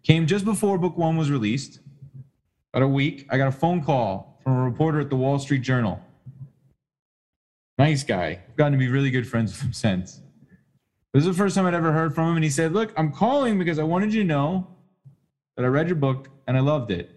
Came 0.08 0.26
just 0.26 0.46
before 0.46 0.78
book 0.78 0.98
one 0.98 1.18
was 1.18 1.30
released. 1.30 1.82
About 2.74 2.86
a 2.86 2.88
week, 2.88 3.28
I 3.30 3.38
got 3.38 3.50
a 3.50 3.52
phone 3.52 3.84
call 3.84 4.40
from 4.42 4.54
a 4.54 4.64
reporter 4.64 5.02
at 5.02 5.10
the 5.10 5.18
Wall 5.18 5.38
Street 5.38 5.64
Journal. 5.64 6.02
Nice 7.78 8.04
guy. 8.04 8.40
I've 8.48 8.56
gotten 8.56 8.74
to 8.74 8.80
be 8.80 8.88
really 8.88 9.12
good 9.12 9.28
friends 9.28 9.52
with 9.52 9.62
him 9.62 9.74
since. 9.74 10.22
This 11.14 11.26
is 11.26 11.28
the 11.28 11.34
first 11.34 11.56
time 11.56 11.66
I'd 11.66 11.74
ever 11.74 11.92
heard 11.92 12.14
from 12.14 12.30
him, 12.30 12.36
and 12.36 12.44
he 12.44 12.50
said, 12.50 12.74
Look, 12.74 12.94
I'm 12.98 13.12
calling 13.12 13.58
because 13.58 13.80
I 13.80 13.84
wanted 13.84 14.14
you 14.14 14.22
to 14.22 14.28
know 14.28 14.68
that 15.56 15.66
I 15.66 15.68
read 15.68 15.88
your 15.88 15.96
book 15.96 16.30
and 16.48 16.56
I 16.56 16.60
loved 16.60 16.92
it. 16.92 17.12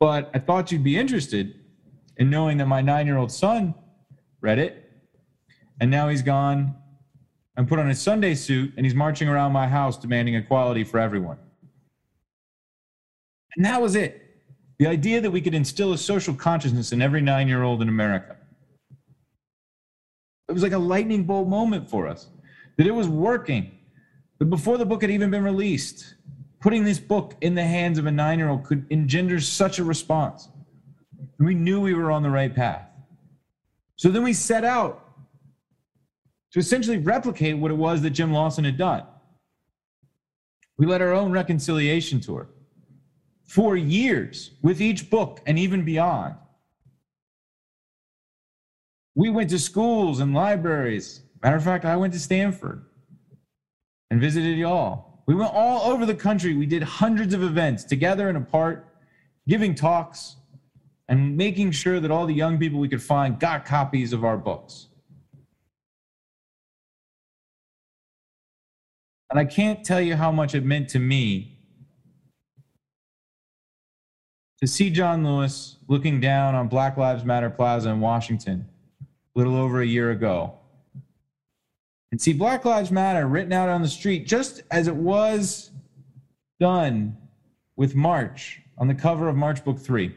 But 0.00 0.30
I 0.34 0.38
thought 0.38 0.72
you'd 0.72 0.84
be 0.84 0.98
interested 0.98 1.60
in 2.16 2.30
knowing 2.30 2.58
that 2.58 2.66
my 2.66 2.80
nine 2.82 3.06
year 3.06 3.16
old 3.16 3.32
son 3.32 3.74
read 4.40 4.58
it, 4.58 4.90
and 5.80 5.90
now 5.90 6.08
he's 6.08 6.22
gone 6.22 6.74
and 7.56 7.68
put 7.68 7.78
on 7.78 7.88
his 7.88 8.00
Sunday 8.00 8.34
suit 8.34 8.72
and 8.76 8.84
he's 8.84 8.94
marching 8.94 9.28
around 9.28 9.52
my 9.52 9.66
house 9.66 9.96
demanding 9.96 10.34
equality 10.34 10.84
for 10.84 10.98
everyone. 10.98 11.38
And 13.56 13.64
that 13.64 13.80
was 13.80 13.96
it. 13.96 14.25
The 14.78 14.86
idea 14.86 15.20
that 15.20 15.30
we 15.30 15.40
could 15.40 15.54
instill 15.54 15.92
a 15.92 15.98
social 15.98 16.34
consciousness 16.34 16.92
in 16.92 17.00
every 17.00 17.20
nine 17.20 17.48
year 17.48 17.62
old 17.62 17.80
in 17.82 17.88
America. 17.88 18.36
It 20.48 20.52
was 20.52 20.62
like 20.62 20.72
a 20.72 20.78
lightning 20.78 21.24
bolt 21.24 21.48
moment 21.48 21.88
for 21.88 22.06
us 22.06 22.28
that 22.76 22.86
it 22.86 22.92
was 22.92 23.08
working. 23.08 23.72
But 24.38 24.50
before 24.50 24.76
the 24.78 24.84
book 24.84 25.02
had 25.02 25.10
even 25.10 25.30
been 25.30 25.42
released, 25.42 26.14
putting 26.60 26.84
this 26.84 26.98
book 26.98 27.34
in 27.40 27.54
the 27.54 27.64
hands 27.64 27.98
of 27.98 28.06
a 28.06 28.10
nine 28.10 28.38
year 28.38 28.48
old 28.48 28.64
could 28.64 28.86
engender 28.90 29.40
such 29.40 29.78
a 29.78 29.84
response. 29.84 30.48
We 31.38 31.54
knew 31.54 31.80
we 31.80 31.94
were 31.94 32.10
on 32.10 32.22
the 32.22 32.30
right 32.30 32.54
path. 32.54 32.86
So 33.96 34.10
then 34.10 34.22
we 34.22 34.34
set 34.34 34.64
out 34.64 35.02
to 36.52 36.58
essentially 36.58 36.98
replicate 36.98 37.56
what 37.56 37.70
it 37.70 37.76
was 37.76 38.02
that 38.02 38.10
Jim 38.10 38.32
Lawson 38.32 38.64
had 38.64 38.76
done. 38.76 39.04
We 40.78 40.86
led 40.86 41.00
our 41.00 41.12
own 41.12 41.32
reconciliation 41.32 42.20
tour 42.20 42.48
for 43.46 43.76
years 43.76 44.52
with 44.62 44.80
each 44.80 45.08
book 45.08 45.40
and 45.46 45.58
even 45.58 45.84
beyond. 45.84 46.34
We 49.14 49.30
went 49.30 49.50
to 49.50 49.58
schools 49.58 50.20
and 50.20 50.34
libraries. 50.34 51.22
Matter 51.42 51.56
of 51.56 51.64
fact, 51.64 51.84
I 51.84 51.96
went 51.96 52.12
to 52.12 52.20
Stamford 52.20 52.84
and 54.10 54.20
visited 54.20 54.58
y'all. 54.58 55.22
We 55.26 55.34
went 55.34 55.52
all 55.54 55.90
over 55.90 56.04
the 56.06 56.14
country. 56.14 56.54
We 56.54 56.66
did 56.66 56.82
hundreds 56.82 57.34
of 57.34 57.42
events 57.42 57.84
together 57.84 58.28
and 58.28 58.36
apart, 58.36 58.86
giving 59.48 59.74
talks 59.74 60.36
and 61.08 61.36
making 61.36 61.70
sure 61.70 62.00
that 62.00 62.10
all 62.10 62.26
the 62.26 62.34
young 62.34 62.58
people 62.58 62.78
we 62.78 62.88
could 62.88 63.02
find 63.02 63.38
got 63.38 63.64
copies 63.64 64.12
of 64.12 64.24
our 64.24 64.36
books. 64.36 64.88
And 69.30 69.40
I 69.40 69.44
can't 69.44 69.84
tell 69.84 70.00
you 70.00 70.14
how 70.14 70.30
much 70.30 70.54
it 70.54 70.64
meant 70.64 70.88
to 70.90 70.98
me 70.98 71.55
to 74.60 74.66
see 74.66 74.90
John 74.90 75.24
Lewis 75.24 75.76
looking 75.88 76.20
down 76.20 76.54
on 76.54 76.68
Black 76.68 76.96
Lives 76.96 77.24
Matter 77.24 77.50
Plaza 77.50 77.90
in 77.90 78.00
Washington 78.00 78.66
a 79.02 79.38
little 79.38 79.56
over 79.56 79.80
a 79.80 79.86
year 79.86 80.10
ago 80.10 80.54
and 82.10 82.20
see 82.20 82.32
Black 82.32 82.64
Lives 82.64 82.90
Matter 82.90 83.26
written 83.26 83.52
out 83.52 83.68
on 83.68 83.82
the 83.82 83.88
street 83.88 84.26
just 84.26 84.62
as 84.70 84.88
it 84.88 84.96
was 84.96 85.70
done 86.58 87.16
with 87.76 87.94
March 87.94 88.62
on 88.78 88.88
the 88.88 88.94
cover 88.94 89.28
of 89.28 89.36
March 89.36 89.64
Book 89.64 89.78
3. 89.78 90.14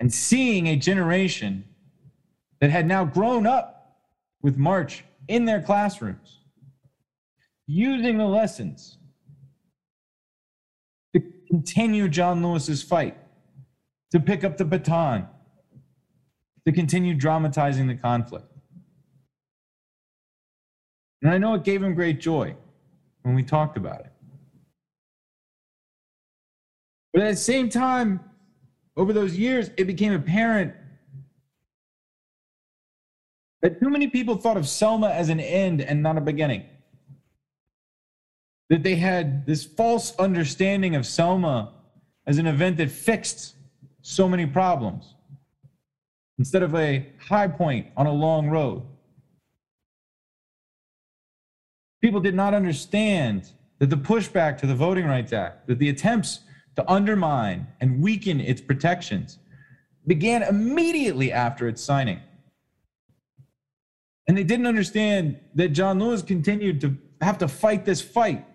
And 0.00 0.12
seeing 0.12 0.66
a 0.66 0.76
generation 0.76 1.64
that 2.60 2.70
had 2.70 2.86
now 2.86 3.04
grown 3.04 3.46
up 3.46 3.98
with 4.42 4.56
March 4.56 5.04
in 5.28 5.44
their 5.44 5.62
classrooms 5.62 6.40
using 7.66 8.18
the 8.18 8.24
lessons 8.24 8.98
continue 11.50 12.08
John 12.08 12.42
Lewis's 12.42 12.82
fight, 12.82 13.16
to 14.12 14.20
pick 14.20 14.44
up 14.44 14.56
the 14.56 14.64
baton, 14.64 15.26
to 16.66 16.72
continue 16.72 17.14
dramatizing 17.14 17.86
the 17.86 17.94
conflict. 17.96 18.46
And 21.22 21.32
I 21.32 21.38
know 21.38 21.54
it 21.54 21.64
gave 21.64 21.82
him 21.82 21.94
great 21.94 22.20
joy 22.20 22.54
when 23.22 23.34
we 23.34 23.42
talked 23.42 23.76
about 23.76 24.00
it. 24.00 24.12
But 27.12 27.22
at 27.22 27.30
the 27.30 27.36
same 27.36 27.68
time, 27.68 28.20
over 28.96 29.12
those 29.12 29.36
years, 29.36 29.70
it 29.76 29.84
became 29.84 30.12
apparent 30.12 30.74
that 33.62 33.80
too 33.80 33.90
many 33.90 34.06
people 34.06 34.36
thought 34.36 34.56
of 34.56 34.68
Selma 34.68 35.10
as 35.10 35.28
an 35.28 35.40
end 35.40 35.82
and 35.82 36.02
not 36.02 36.16
a 36.16 36.20
beginning. 36.20 36.64
That 38.70 38.82
they 38.82 38.94
had 38.94 39.44
this 39.44 39.64
false 39.64 40.16
understanding 40.16 40.94
of 40.94 41.04
Selma 41.04 41.74
as 42.26 42.38
an 42.38 42.46
event 42.46 42.78
that 42.78 42.90
fixed 42.90 43.56
so 44.00 44.28
many 44.28 44.46
problems 44.46 45.14
instead 46.38 46.62
of 46.62 46.74
a 46.74 47.06
high 47.18 47.48
point 47.48 47.88
on 47.96 48.06
a 48.06 48.12
long 48.12 48.48
road. 48.48 48.82
People 52.00 52.20
did 52.20 52.34
not 52.34 52.54
understand 52.54 53.52
that 53.78 53.90
the 53.90 53.96
pushback 53.96 54.56
to 54.58 54.66
the 54.66 54.74
Voting 54.74 55.04
Rights 55.04 55.32
Act, 55.32 55.66
that 55.66 55.78
the 55.78 55.90
attempts 55.90 56.40
to 56.76 56.90
undermine 56.90 57.66
and 57.80 58.00
weaken 58.00 58.40
its 58.40 58.60
protections 58.60 59.38
began 60.06 60.42
immediately 60.42 61.32
after 61.32 61.68
its 61.68 61.82
signing. 61.82 62.20
And 64.28 64.38
they 64.38 64.44
didn't 64.44 64.66
understand 64.66 65.38
that 65.56 65.70
John 65.70 65.98
Lewis 65.98 66.22
continued 66.22 66.80
to 66.82 66.96
have 67.20 67.38
to 67.38 67.48
fight 67.48 67.84
this 67.84 68.00
fight, 68.00 68.46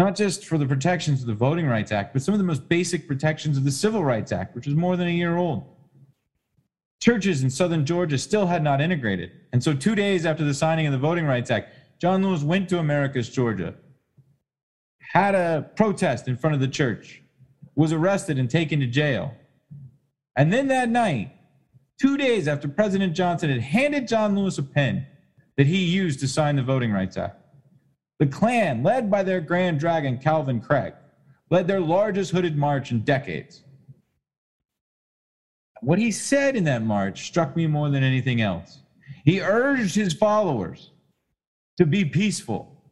not 0.00 0.16
just 0.16 0.46
for 0.46 0.56
the 0.56 0.64
protections 0.64 1.20
of 1.20 1.26
the 1.26 1.34
Voting 1.34 1.66
Rights 1.66 1.92
Act, 1.92 2.14
but 2.14 2.22
some 2.22 2.32
of 2.32 2.38
the 2.38 2.44
most 2.44 2.66
basic 2.70 3.06
protections 3.06 3.58
of 3.58 3.64
the 3.64 3.70
Civil 3.70 4.02
Rights 4.02 4.32
Act, 4.32 4.56
which 4.56 4.66
is 4.66 4.74
more 4.74 4.96
than 4.96 5.08
a 5.08 5.10
year 5.10 5.36
old. 5.36 5.62
Churches 7.00 7.42
in 7.42 7.50
southern 7.50 7.84
Georgia 7.84 8.16
still 8.16 8.46
had 8.46 8.62
not 8.62 8.80
integrated. 8.80 9.30
And 9.52 9.62
so, 9.62 9.74
two 9.74 9.94
days 9.94 10.24
after 10.24 10.42
the 10.42 10.54
signing 10.54 10.86
of 10.86 10.92
the 10.92 10.98
Voting 10.98 11.26
Rights 11.26 11.50
Act, 11.50 11.74
John 12.00 12.22
Lewis 12.22 12.42
went 12.42 12.66
to 12.70 12.78
Americus 12.78 13.28
Georgia, 13.28 13.74
had 15.00 15.34
a 15.34 15.70
protest 15.76 16.28
in 16.28 16.36
front 16.36 16.54
of 16.54 16.60
the 16.60 16.68
church, 16.68 17.22
was 17.74 17.92
arrested 17.92 18.38
and 18.38 18.48
taken 18.48 18.80
to 18.80 18.86
jail. 18.86 19.34
And 20.34 20.50
then 20.50 20.68
that 20.68 20.88
night, 20.88 21.36
two 22.00 22.16
days 22.16 22.48
after 22.48 22.68
President 22.68 23.14
Johnson 23.14 23.50
had 23.50 23.60
handed 23.60 24.08
John 24.08 24.34
Lewis 24.34 24.56
a 24.56 24.62
pen 24.62 25.06
that 25.58 25.66
he 25.66 25.84
used 25.84 26.20
to 26.20 26.28
sign 26.28 26.56
the 26.56 26.62
Voting 26.62 26.90
Rights 26.90 27.18
Act, 27.18 27.39
the 28.20 28.26
Klan, 28.26 28.82
led 28.82 29.10
by 29.10 29.22
their 29.22 29.40
Grand 29.40 29.80
Dragon, 29.80 30.18
Calvin 30.18 30.60
Craig, 30.60 30.92
led 31.48 31.66
their 31.66 31.80
largest 31.80 32.30
hooded 32.30 32.56
march 32.56 32.92
in 32.92 33.00
decades. 33.00 33.64
What 35.80 35.98
he 35.98 36.12
said 36.12 36.54
in 36.54 36.64
that 36.64 36.82
march 36.82 37.26
struck 37.26 37.56
me 37.56 37.66
more 37.66 37.88
than 37.88 38.04
anything 38.04 38.42
else. 38.42 38.82
He 39.24 39.40
urged 39.40 39.94
his 39.94 40.12
followers 40.12 40.90
to 41.78 41.86
be 41.86 42.04
peaceful, 42.04 42.84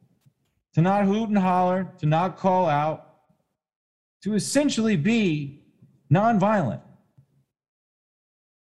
to 0.72 0.80
not 0.80 1.04
hoot 1.04 1.28
and 1.28 1.36
holler, 1.36 1.92
to 1.98 2.06
not 2.06 2.38
call 2.38 2.66
out, 2.66 3.16
to 4.22 4.34
essentially 4.34 4.96
be 4.96 5.62
nonviolent. 6.10 6.80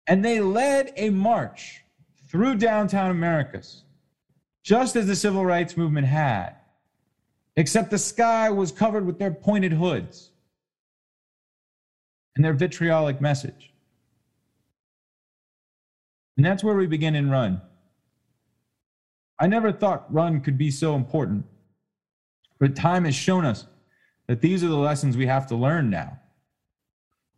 And 0.06 0.22
they 0.22 0.40
led 0.40 0.92
a 0.96 1.08
march 1.08 1.80
through 2.30 2.56
downtown 2.56 3.10
Americus, 3.10 3.84
just 4.62 4.96
as 4.96 5.06
the 5.06 5.16
civil 5.16 5.44
rights 5.44 5.76
movement 5.76 6.06
had, 6.06 6.56
except 7.56 7.90
the 7.90 7.98
sky 7.98 8.50
was 8.50 8.72
covered 8.72 9.06
with 9.06 9.18
their 9.18 9.32
pointed 9.32 9.72
hoods 9.72 10.30
and 12.36 12.44
their 12.44 12.54
vitriolic 12.54 13.20
message. 13.20 13.72
And 16.36 16.46
that's 16.46 16.64
where 16.64 16.76
we 16.76 16.86
begin 16.86 17.14
in 17.14 17.30
Run. 17.30 17.60
I 19.38 19.46
never 19.46 19.72
thought 19.72 20.12
Run 20.12 20.40
could 20.40 20.58
be 20.58 20.70
so 20.70 20.94
important, 20.94 21.44
but 22.58 22.76
time 22.76 23.04
has 23.04 23.14
shown 23.14 23.44
us 23.44 23.66
that 24.26 24.40
these 24.40 24.62
are 24.62 24.68
the 24.68 24.76
lessons 24.76 25.16
we 25.16 25.26
have 25.26 25.46
to 25.48 25.56
learn 25.56 25.90
now. 25.90 26.18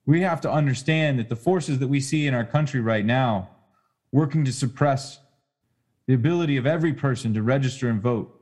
We 0.04 0.20
have 0.22 0.40
to 0.42 0.50
understand 0.50 1.18
that 1.18 1.28
the 1.28 1.36
forces 1.36 1.78
that 1.78 1.88
we 1.88 2.00
see 2.00 2.26
in 2.26 2.34
our 2.34 2.44
country 2.44 2.80
right 2.80 3.04
now 3.04 3.50
working 4.10 4.44
to 4.44 4.52
suppress 4.52 5.18
the 6.06 6.14
ability 6.14 6.56
of 6.56 6.66
every 6.66 6.92
person 6.92 7.34
to 7.34 7.42
register 7.42 7.88
and 7.88 8.00
vote 8.00 8.40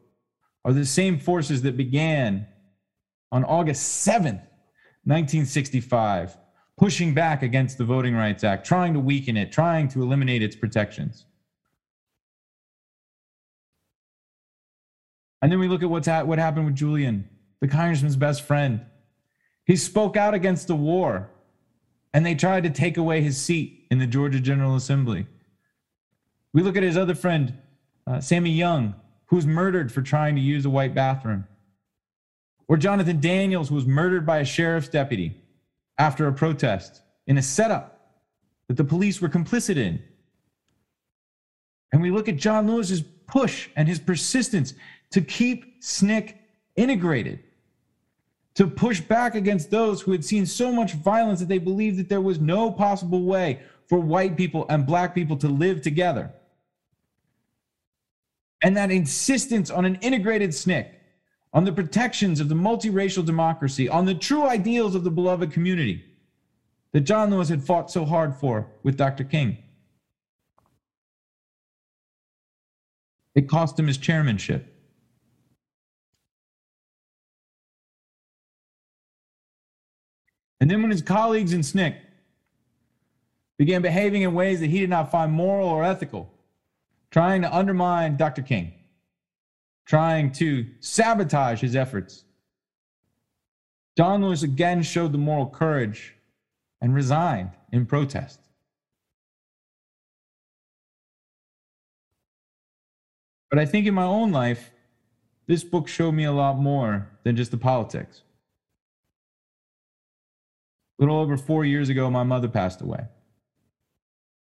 are 0.65 0.73
the 0.73 0.87
same 0.87 1.19
forces 1.19 1.63
that 1.63 1.77
began 1.77 2.47
on 3.33 3.45
August 3.45 4.07
7th, 4.07 4.43
1965, 5.05 6.37
pushing 6.77 7.15
back 7.15 7.43
against 7.43 7.79
the 7.79 7.85
Voting 7.85 8.15
Rights 8.15 8.45
Act, 8.45 8.67
trying 8.67 8.95
to 8.95 9.01
weaken 9.01 9.37
it, 9.37 9.53
trying 9.53 9.89
to 9.89 10.03
eliminate 10.03 10.43
its 10.43 10.57
protections. 10.57 11.27
And 15.43 15.51
then 15.51 15.59
we 15.59 15.69
look 15.69 15.83
at 15.83 15.91
what's 15.91 16.09
ha- 16.09 16.25
what 16.25 16.39
happened 16.39 16.67
with 16.67 16.75
Julian, 16.75 17.29
the 17.61 17.69
congressman's 17.69 18.17
best 18.17 18.43
friend. 18.43 18.85
He 19.65 19.77
spoke 19.77 20.17
out 20.17 20.35
against 20.35 20.67
the 20.67 20.77
war, 20.77 21.31
and 22.13 22.27
they 22.27 22.35
tried 22.35 22.65
to 22.65 22.71
take 22.71 22.97
away 22.97 23.23
his 23.23 23.39
seat 23.39 23.87
in 23.91 23.99
the 23.99 24.07
Georgia 24.07 24.41
General 24.41 24.75
Assembly. 24.75 25.27
We 26.53 26.63
look 26.63 26.77
at 26.77 26.83
his 26.83 26.97
other 26.97 27.15
friend, 27.15 27.57
uh, 28.07 28.21
Sammy 28.21 28.51
Younge, 28.51 28.95
who 29.27 29.37
was 29.37 29.47
murdered 29.47 29.93
for 29.93 30.03
trying 30.03 30.35
to 30.35 30.41
use 30.41 30.65
a 30.65 30.71
white 30.71 30.95
bathroom. 30.95 31.47
Or 32.67 32.77
Jonathan 32.77 33.21
Daniels, 33.21 33.69
who 33.69 33.77
was 33.77 33.87
murdered 33.87 34.27
by 34.27 34.39
a 34.39 34.45
sheriff's 34.45 34.89
deputy 34.89 35.37
after 35.99 36.27
a 36.27 36.33
protest 36.33 37.03
in 37.27 37.39
a 37.39 37.43
setup 37.43 38.01
that 38.69 38.77
the 38.77 38.85
police 38.85 39.21
were 39.21 39.29
complicit 39.29 39.77
in. 39.77 40.03
And 41.93 42.03
we 42.03 42.11
look 42.11 42.29
at 42.29 42.37
John 42.37 42.67
Lewis's 42.67 43.03
push 43.27 43.69
and 43.77 43.89
his 43.89 43.99
persistence 43.99 44.75
to 45.11 45.21
keep 45.21 45.81
SNCC 45.81 46.35
integrated, 46.77 47.41
to 48.55 48.67
push 48.67 49.01
back 49.01 49.35
against 49.35 49.71
those 49.71 50.01
who 50.01 50.13
had 50.13 50.25
seen 50.25 50.47
so 50.47 50.73
much 50.73 50.95
violence 50.95 51.41
that 51.41 51.49
they 51.49 51.59
believed 51.59 51.99
that 51.99 52.09
there 52.09 52.21
was 52.21 52.39
no 52.39 52.71
possible 52.71 53.25
way 53.25 53.61
for 53.89 53.99
white 53.99 54.37
people 54.37 54.67
and 54.69 54.87
black 54.87 55.15
people 55.15 55.37
to 55.37 55.49
live 55.49 55.83
together. 55.83 56.33
And 58.63 58.77
that 58.77 58.91
insistence 58.91 59.71
on 59.71 59.85
an 59.85 59.97
integrated 59.97 60.51
SNCC, 60.51 60.91
on 61.53 61.65
the 61.65 61.73
protections 61.73 62.41
of 62.41 62.49
the 62.49 62.55
multiracial 62.55 63.25
democracy, 63.25 63.89
on 63.89 64.05
the 64.05 64.15
true 64.15 64.45
ideals 64.45 64.95
of 64.95 65.03
the 65.03 65.11
beloved 65.11 65.53
community 65.53 66.05
that 66.93 67.01
John 67.01 67.31
Lewis 67.31 67.49
had 67.49 67.63
fought 67.63 67.91
so 67.91 68.05
hard 68.05 68.35
for 68.35 68.67
with 68.83 68.97
Dr. 68.97 69.25
King. 69.25 69.59
It 73.35 73.49
cost 73.49 73.79
him 73.79 73.87
his 73.87 73.97
chairmanship. 73.97 74.67
And 80.61 80.71
then 80.71 80.83
when 80.83 80.91
his 80.91 81.01
colleagues 81.01 81.53
in 81.53 81.61
SNCC 81.61 81.97
began 83.57 83.83
behaving 83.83 84.23
in 84.23 84.35
ways 84.35 84.61
that 84.61 84.69
he 84.69 84.81
did 84.81 84.91
not 84.91 85.11
find 85.11 85.33
moral 85.33 85.69
or 85.69 85.85
ethical, 85.85 86.31
trying 87.11 87.43
to 87.43 87.55
undermine 87.55 88.17
Dr. 88.17 88.43
King, 88.43 88.73
trying 89.87 90.33
to 90.33 90.67
sabotage 90.81 91.61
his 91.61 91.75
efforts, 91.75 92.25
John 93.97 94.23
Lewis 94.23 94.43
again 94.43 94.83
showed 94.83 95.13
the 95.13 95.19
moral 95.19 95.47
courage 95.47 96.15
and 96.81 96.95
resigned 96.95 97.51
in 97.73 97.87
protest. 97.87 98.41
But 103.51 103.59
I 103.59 103.67
think 103.67 103.87
in 103.87 103.95
my 103.95 104.05
own 104.05 104.31
life, 104.31 104.71
this 105.47 105.65
book 105.65 105.89
showed 105.89 106.13
me 106.13 106.25
a 106.25 106.33
lot 106.33 106.59
more 106.59 107.11
than 107.25 107.35
just 107.35 107.51
the 107.51 107.57
politics. 107.57 108.23
A 110.99 111.03
little 111.03 111.19
over 111.19 111.37
four 111.37 111.65
years 111.65 111.89
ago, 111.89 112.09
my 112.09 112.23
mother 112.23 112.49
passed 112.49 112.81
away. 112.81 113.05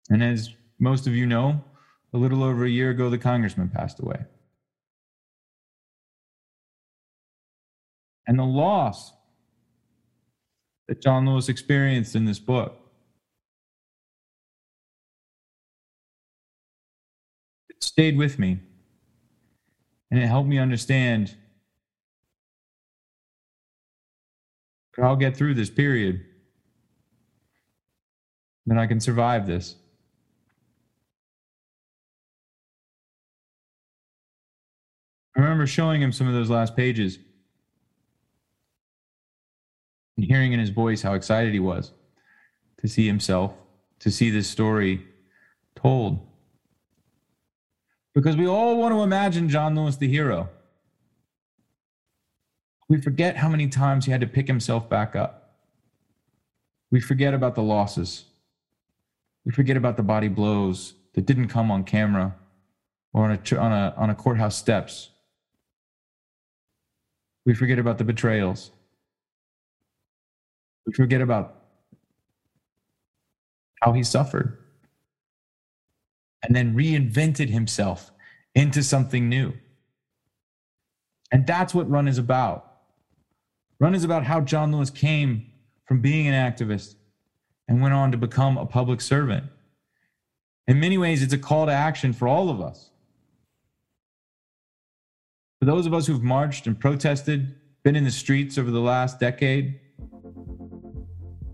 And 0.09 0.21
as 0.21 0.53
most 0.79 1.07
of 1.07 1.15
you 1.15 1.25
know, 1.25 1.63
a 2.17 2.19
little 2.19 2.43
over 2.43 2.65
a 2.65 2.69
year 2.69 2.89
ago, 2.89 3.09
the 3.11 3.17
congressman 3.17 3.69
passed 3.69 3.99
away. 3.99 4.25
And 8.25 8.39
the 8.39 8.43
loss 8.43 9.13
that 10.87 11.01
John 11.01 11.27
Lewis 11.27 11.47
experienced 11.47 12.15
in 12.15 12.25
this 12.25 12.39
book. 12.39 12.79
It 17.69 17.83
stayed 17.83 18.17
with 18.17 18.39
me 18.39 18.59
and 20.09 20.19
it 20.19 20.25
helped 20.25 20.49
me 20.49 20.57
understand 20.57 21.35
that 24.95 25.05
I'll 25.05 25.15
get 25.15 25.37
through 25.37 25.53
this 25.53 25.69
period, 25.69 26.25
that 28.65 28.77
I 28.77 28.87
can 28.87 28.99
survive 28.99 29.45
this. 29.45 29.75
I 35.37 35.41
remember 35.41 35.67
showing 35.67 36.01
him 36.01 36.11
some 36.11 36.27
of 36.27 36.33
those 36.33 36.49
last 36.49 36.75
pages 36.75 37.19
and 40.17 40.25
hearing 40.25 40.51
in 40.51 40.59
his 40.59 40.71
voice 40.71 41.03
how 41.03 41.13
excited 41.13 41.53
he 41.53 41.59
was 41.59 41.91
to 42.79 42.87
see 42.87 43.05
himself, 43.05 43.53
to 43.99 44.09
see 44.09 44.31
this 44.31 44.49
story 44.49 45.05
told. 45.75 46.19
Because 48.15 48.35
we 48.35 48.47
all 48.47 48.77
want 48.77 48.95
to 48.95 49.03
imagine 49.03 49.47
John 49.47 49.75
Lewis 49.75 49.97
the 49.97 50.07
hero. 50.07 50.49
We 52.89 52.99
forget 52.99 53.37
how 53.37 53.47
many 53.47 53.67
times 53.67 54.05
he 54.05 54.11
had 54.11 54.21
to 54.21 54.27
pick 54.27 54.47
himself 54.47 54.89
back 54.89 55.15
up. 55.15 55.59
We 56.89 56.99
forget 56.99 57.35
about 57.35 57.53
the 57.53 57.61
losses. 57.61 58.25
We 59.45 59.51
forget 59.51 59.77
about 59.77 59.97
the 59.97 60.03
body 60.03 60.29
blows 60.29 60.93
that 61.13 61.27
didn't 61.27 61.49
come 61.49 61.69
on 61.69 61.83
camera 61.83 62.35
or 63.13 63.25
on 63.25 63.31
a, 63.31 63.55
on 63.57 63.71
a, 63.71 63.93
on 63.97 64.09
a 64.09 64.15
courthouse 64.15 64.55
steps. 64.55 65.09
We 67.47 67.53
forget 67.53 67.79
about 67.79 67.97
the 67.97 68.03
betrayals. 68.03 68.71
We 70.85 70.91
forget 70.91 71.21
about 71.21 71.55
how 73.81 73.93
he 73.93 74.03
suffered 74.03 74.57
and 76.43 76.53
then 76.53 76.75
reinvented 76.75 77.47
himself 77.47 78.11
into 78.53 78.83
something 78.83 79.29
new. 79.29 79.53
And 81.31 81.47
that's 81.47 81.73
what 81.73 81.89
Run 81.89 82.09
is 82.09 82.17
about. 82.17 82.69
Run 83.79 83.95
is 83.95 84.03
about 84.03 84.25
how 84.25 84.41
John 84.41 84.73
Lewis 84.73 84.89
came 84.89 85.49
from 85.85 86.01
being 86.01 86.27
an 86.27 86.33
activist 86.33 86.95
and 87.69 87.81
went 87.81 87.93
on 87.93 88.11
to 88.11 88.17
become 88.17 88.57
a 88.57 88.65
public 88.65 88.99
servant. 88.99 89.45
In 90.67 90.81
many 90.81 90.97
ways, 90.97 91.23
it's 91.23 91.31
a 91.31 91.37
call 91.37 91.67
to 91.67 91.71
action 91.71 92.11
for 92.11 92.27
all 92.27 92.49
of 92.49 92.59
us. 92.59 92.89
For 95.59 95.65
those 95.65 95.87
of 95.87 95.93
us 95.95 96.05
who've 96.05 96.21
marched 96.21 96.67
and 96.67 96.79
protested, 96.79 97.55
been 97.83 97.95
in 97.95 98.03
the 98.03 98.11
streets 98.11 98.59
over 98.59 98.69
the 98.69 98.79
last 98.79 99.19
decade, 99.19 99.79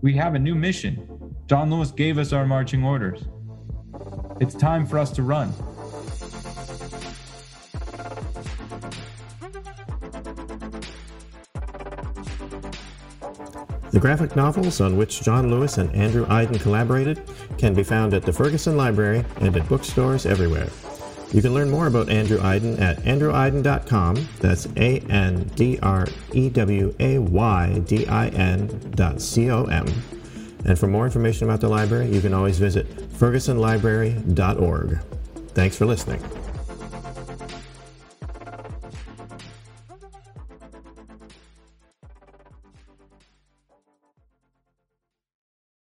we 0.02 0.12
have 0.12 0.34
a 0.34 0.38
new 0.38 0.54
mission. 0.54 1.08
John 1.46 1.70
Lewis 1.70 1.90
gave 1.90 2.18
us 2.18 2.30
our 2.34 2.44
marching 2.44 2.84
orders. 2.84 3.24
It's 4.40 4.54
time 4.54 4.84
for 4.84 4.98
us 4.98 5.10
to 5.12 5.22
run. 5.22 5.54
The 13.90 14.00
graphic 14.00 14.36
novels 14.36 14.82
on 14.82 14.98
which 14.98 15.22
John 15.22 15.50
Lewis 15.50 15.78
and 15.78 15.90
Andrew 15.94 16.26
Aydin 16.26 16.60
collaborated 16.60 17.22
can 17.56 17.72
be 17.72 17.82
found 17.82 18.12
at 18.12 18.24
the 18.24 18.34
Ferguson 18.34 18.76
Library 18.76 19.24
and 19.40 19.56
at 19.56 19.66
bookstores 19.66 20.26
everywhere. 20.26 20.68
You 21.34 21.42
can 21.42 21.52
learn 21.52 21.68
more 21.68 21.88
about 21.88 22.10
Andrew 22.10 22.38
Aydin 22.38 22.80
at 22.80 22.98
andrewaydin.com. 22.98 24.28
That's 24.38 24.66
A 24.76 25.00
N 25.10 25.50
D 25.56 25.80
R 25.82 26.06
E 26.32 26.48
W 26.48 26.94
A 27.00 27.18
Y 27.18 27.82
D 27.86 28.06
I 28.06 28.28
N 28.28 28.92
dot 28.94 29.20
C 29.20 29.50
O 29.50 29.64
M. 29.64 29.84
And 30.64 30.78
for 30.78 30.86
more 30.86 31.04
information 31.04 31.48
about 31.48 31.60
the 31.60 31.68
library, 31.68 32.06
you 32.06 32.20
can 32.20 32.34
always 32.34 32.60
visit 32.60 32.88
fergusonlibrary.org. 33.18 34.98
Thanks 35.54 35.76
for 35.76 35.86
listening. 35.86 36.22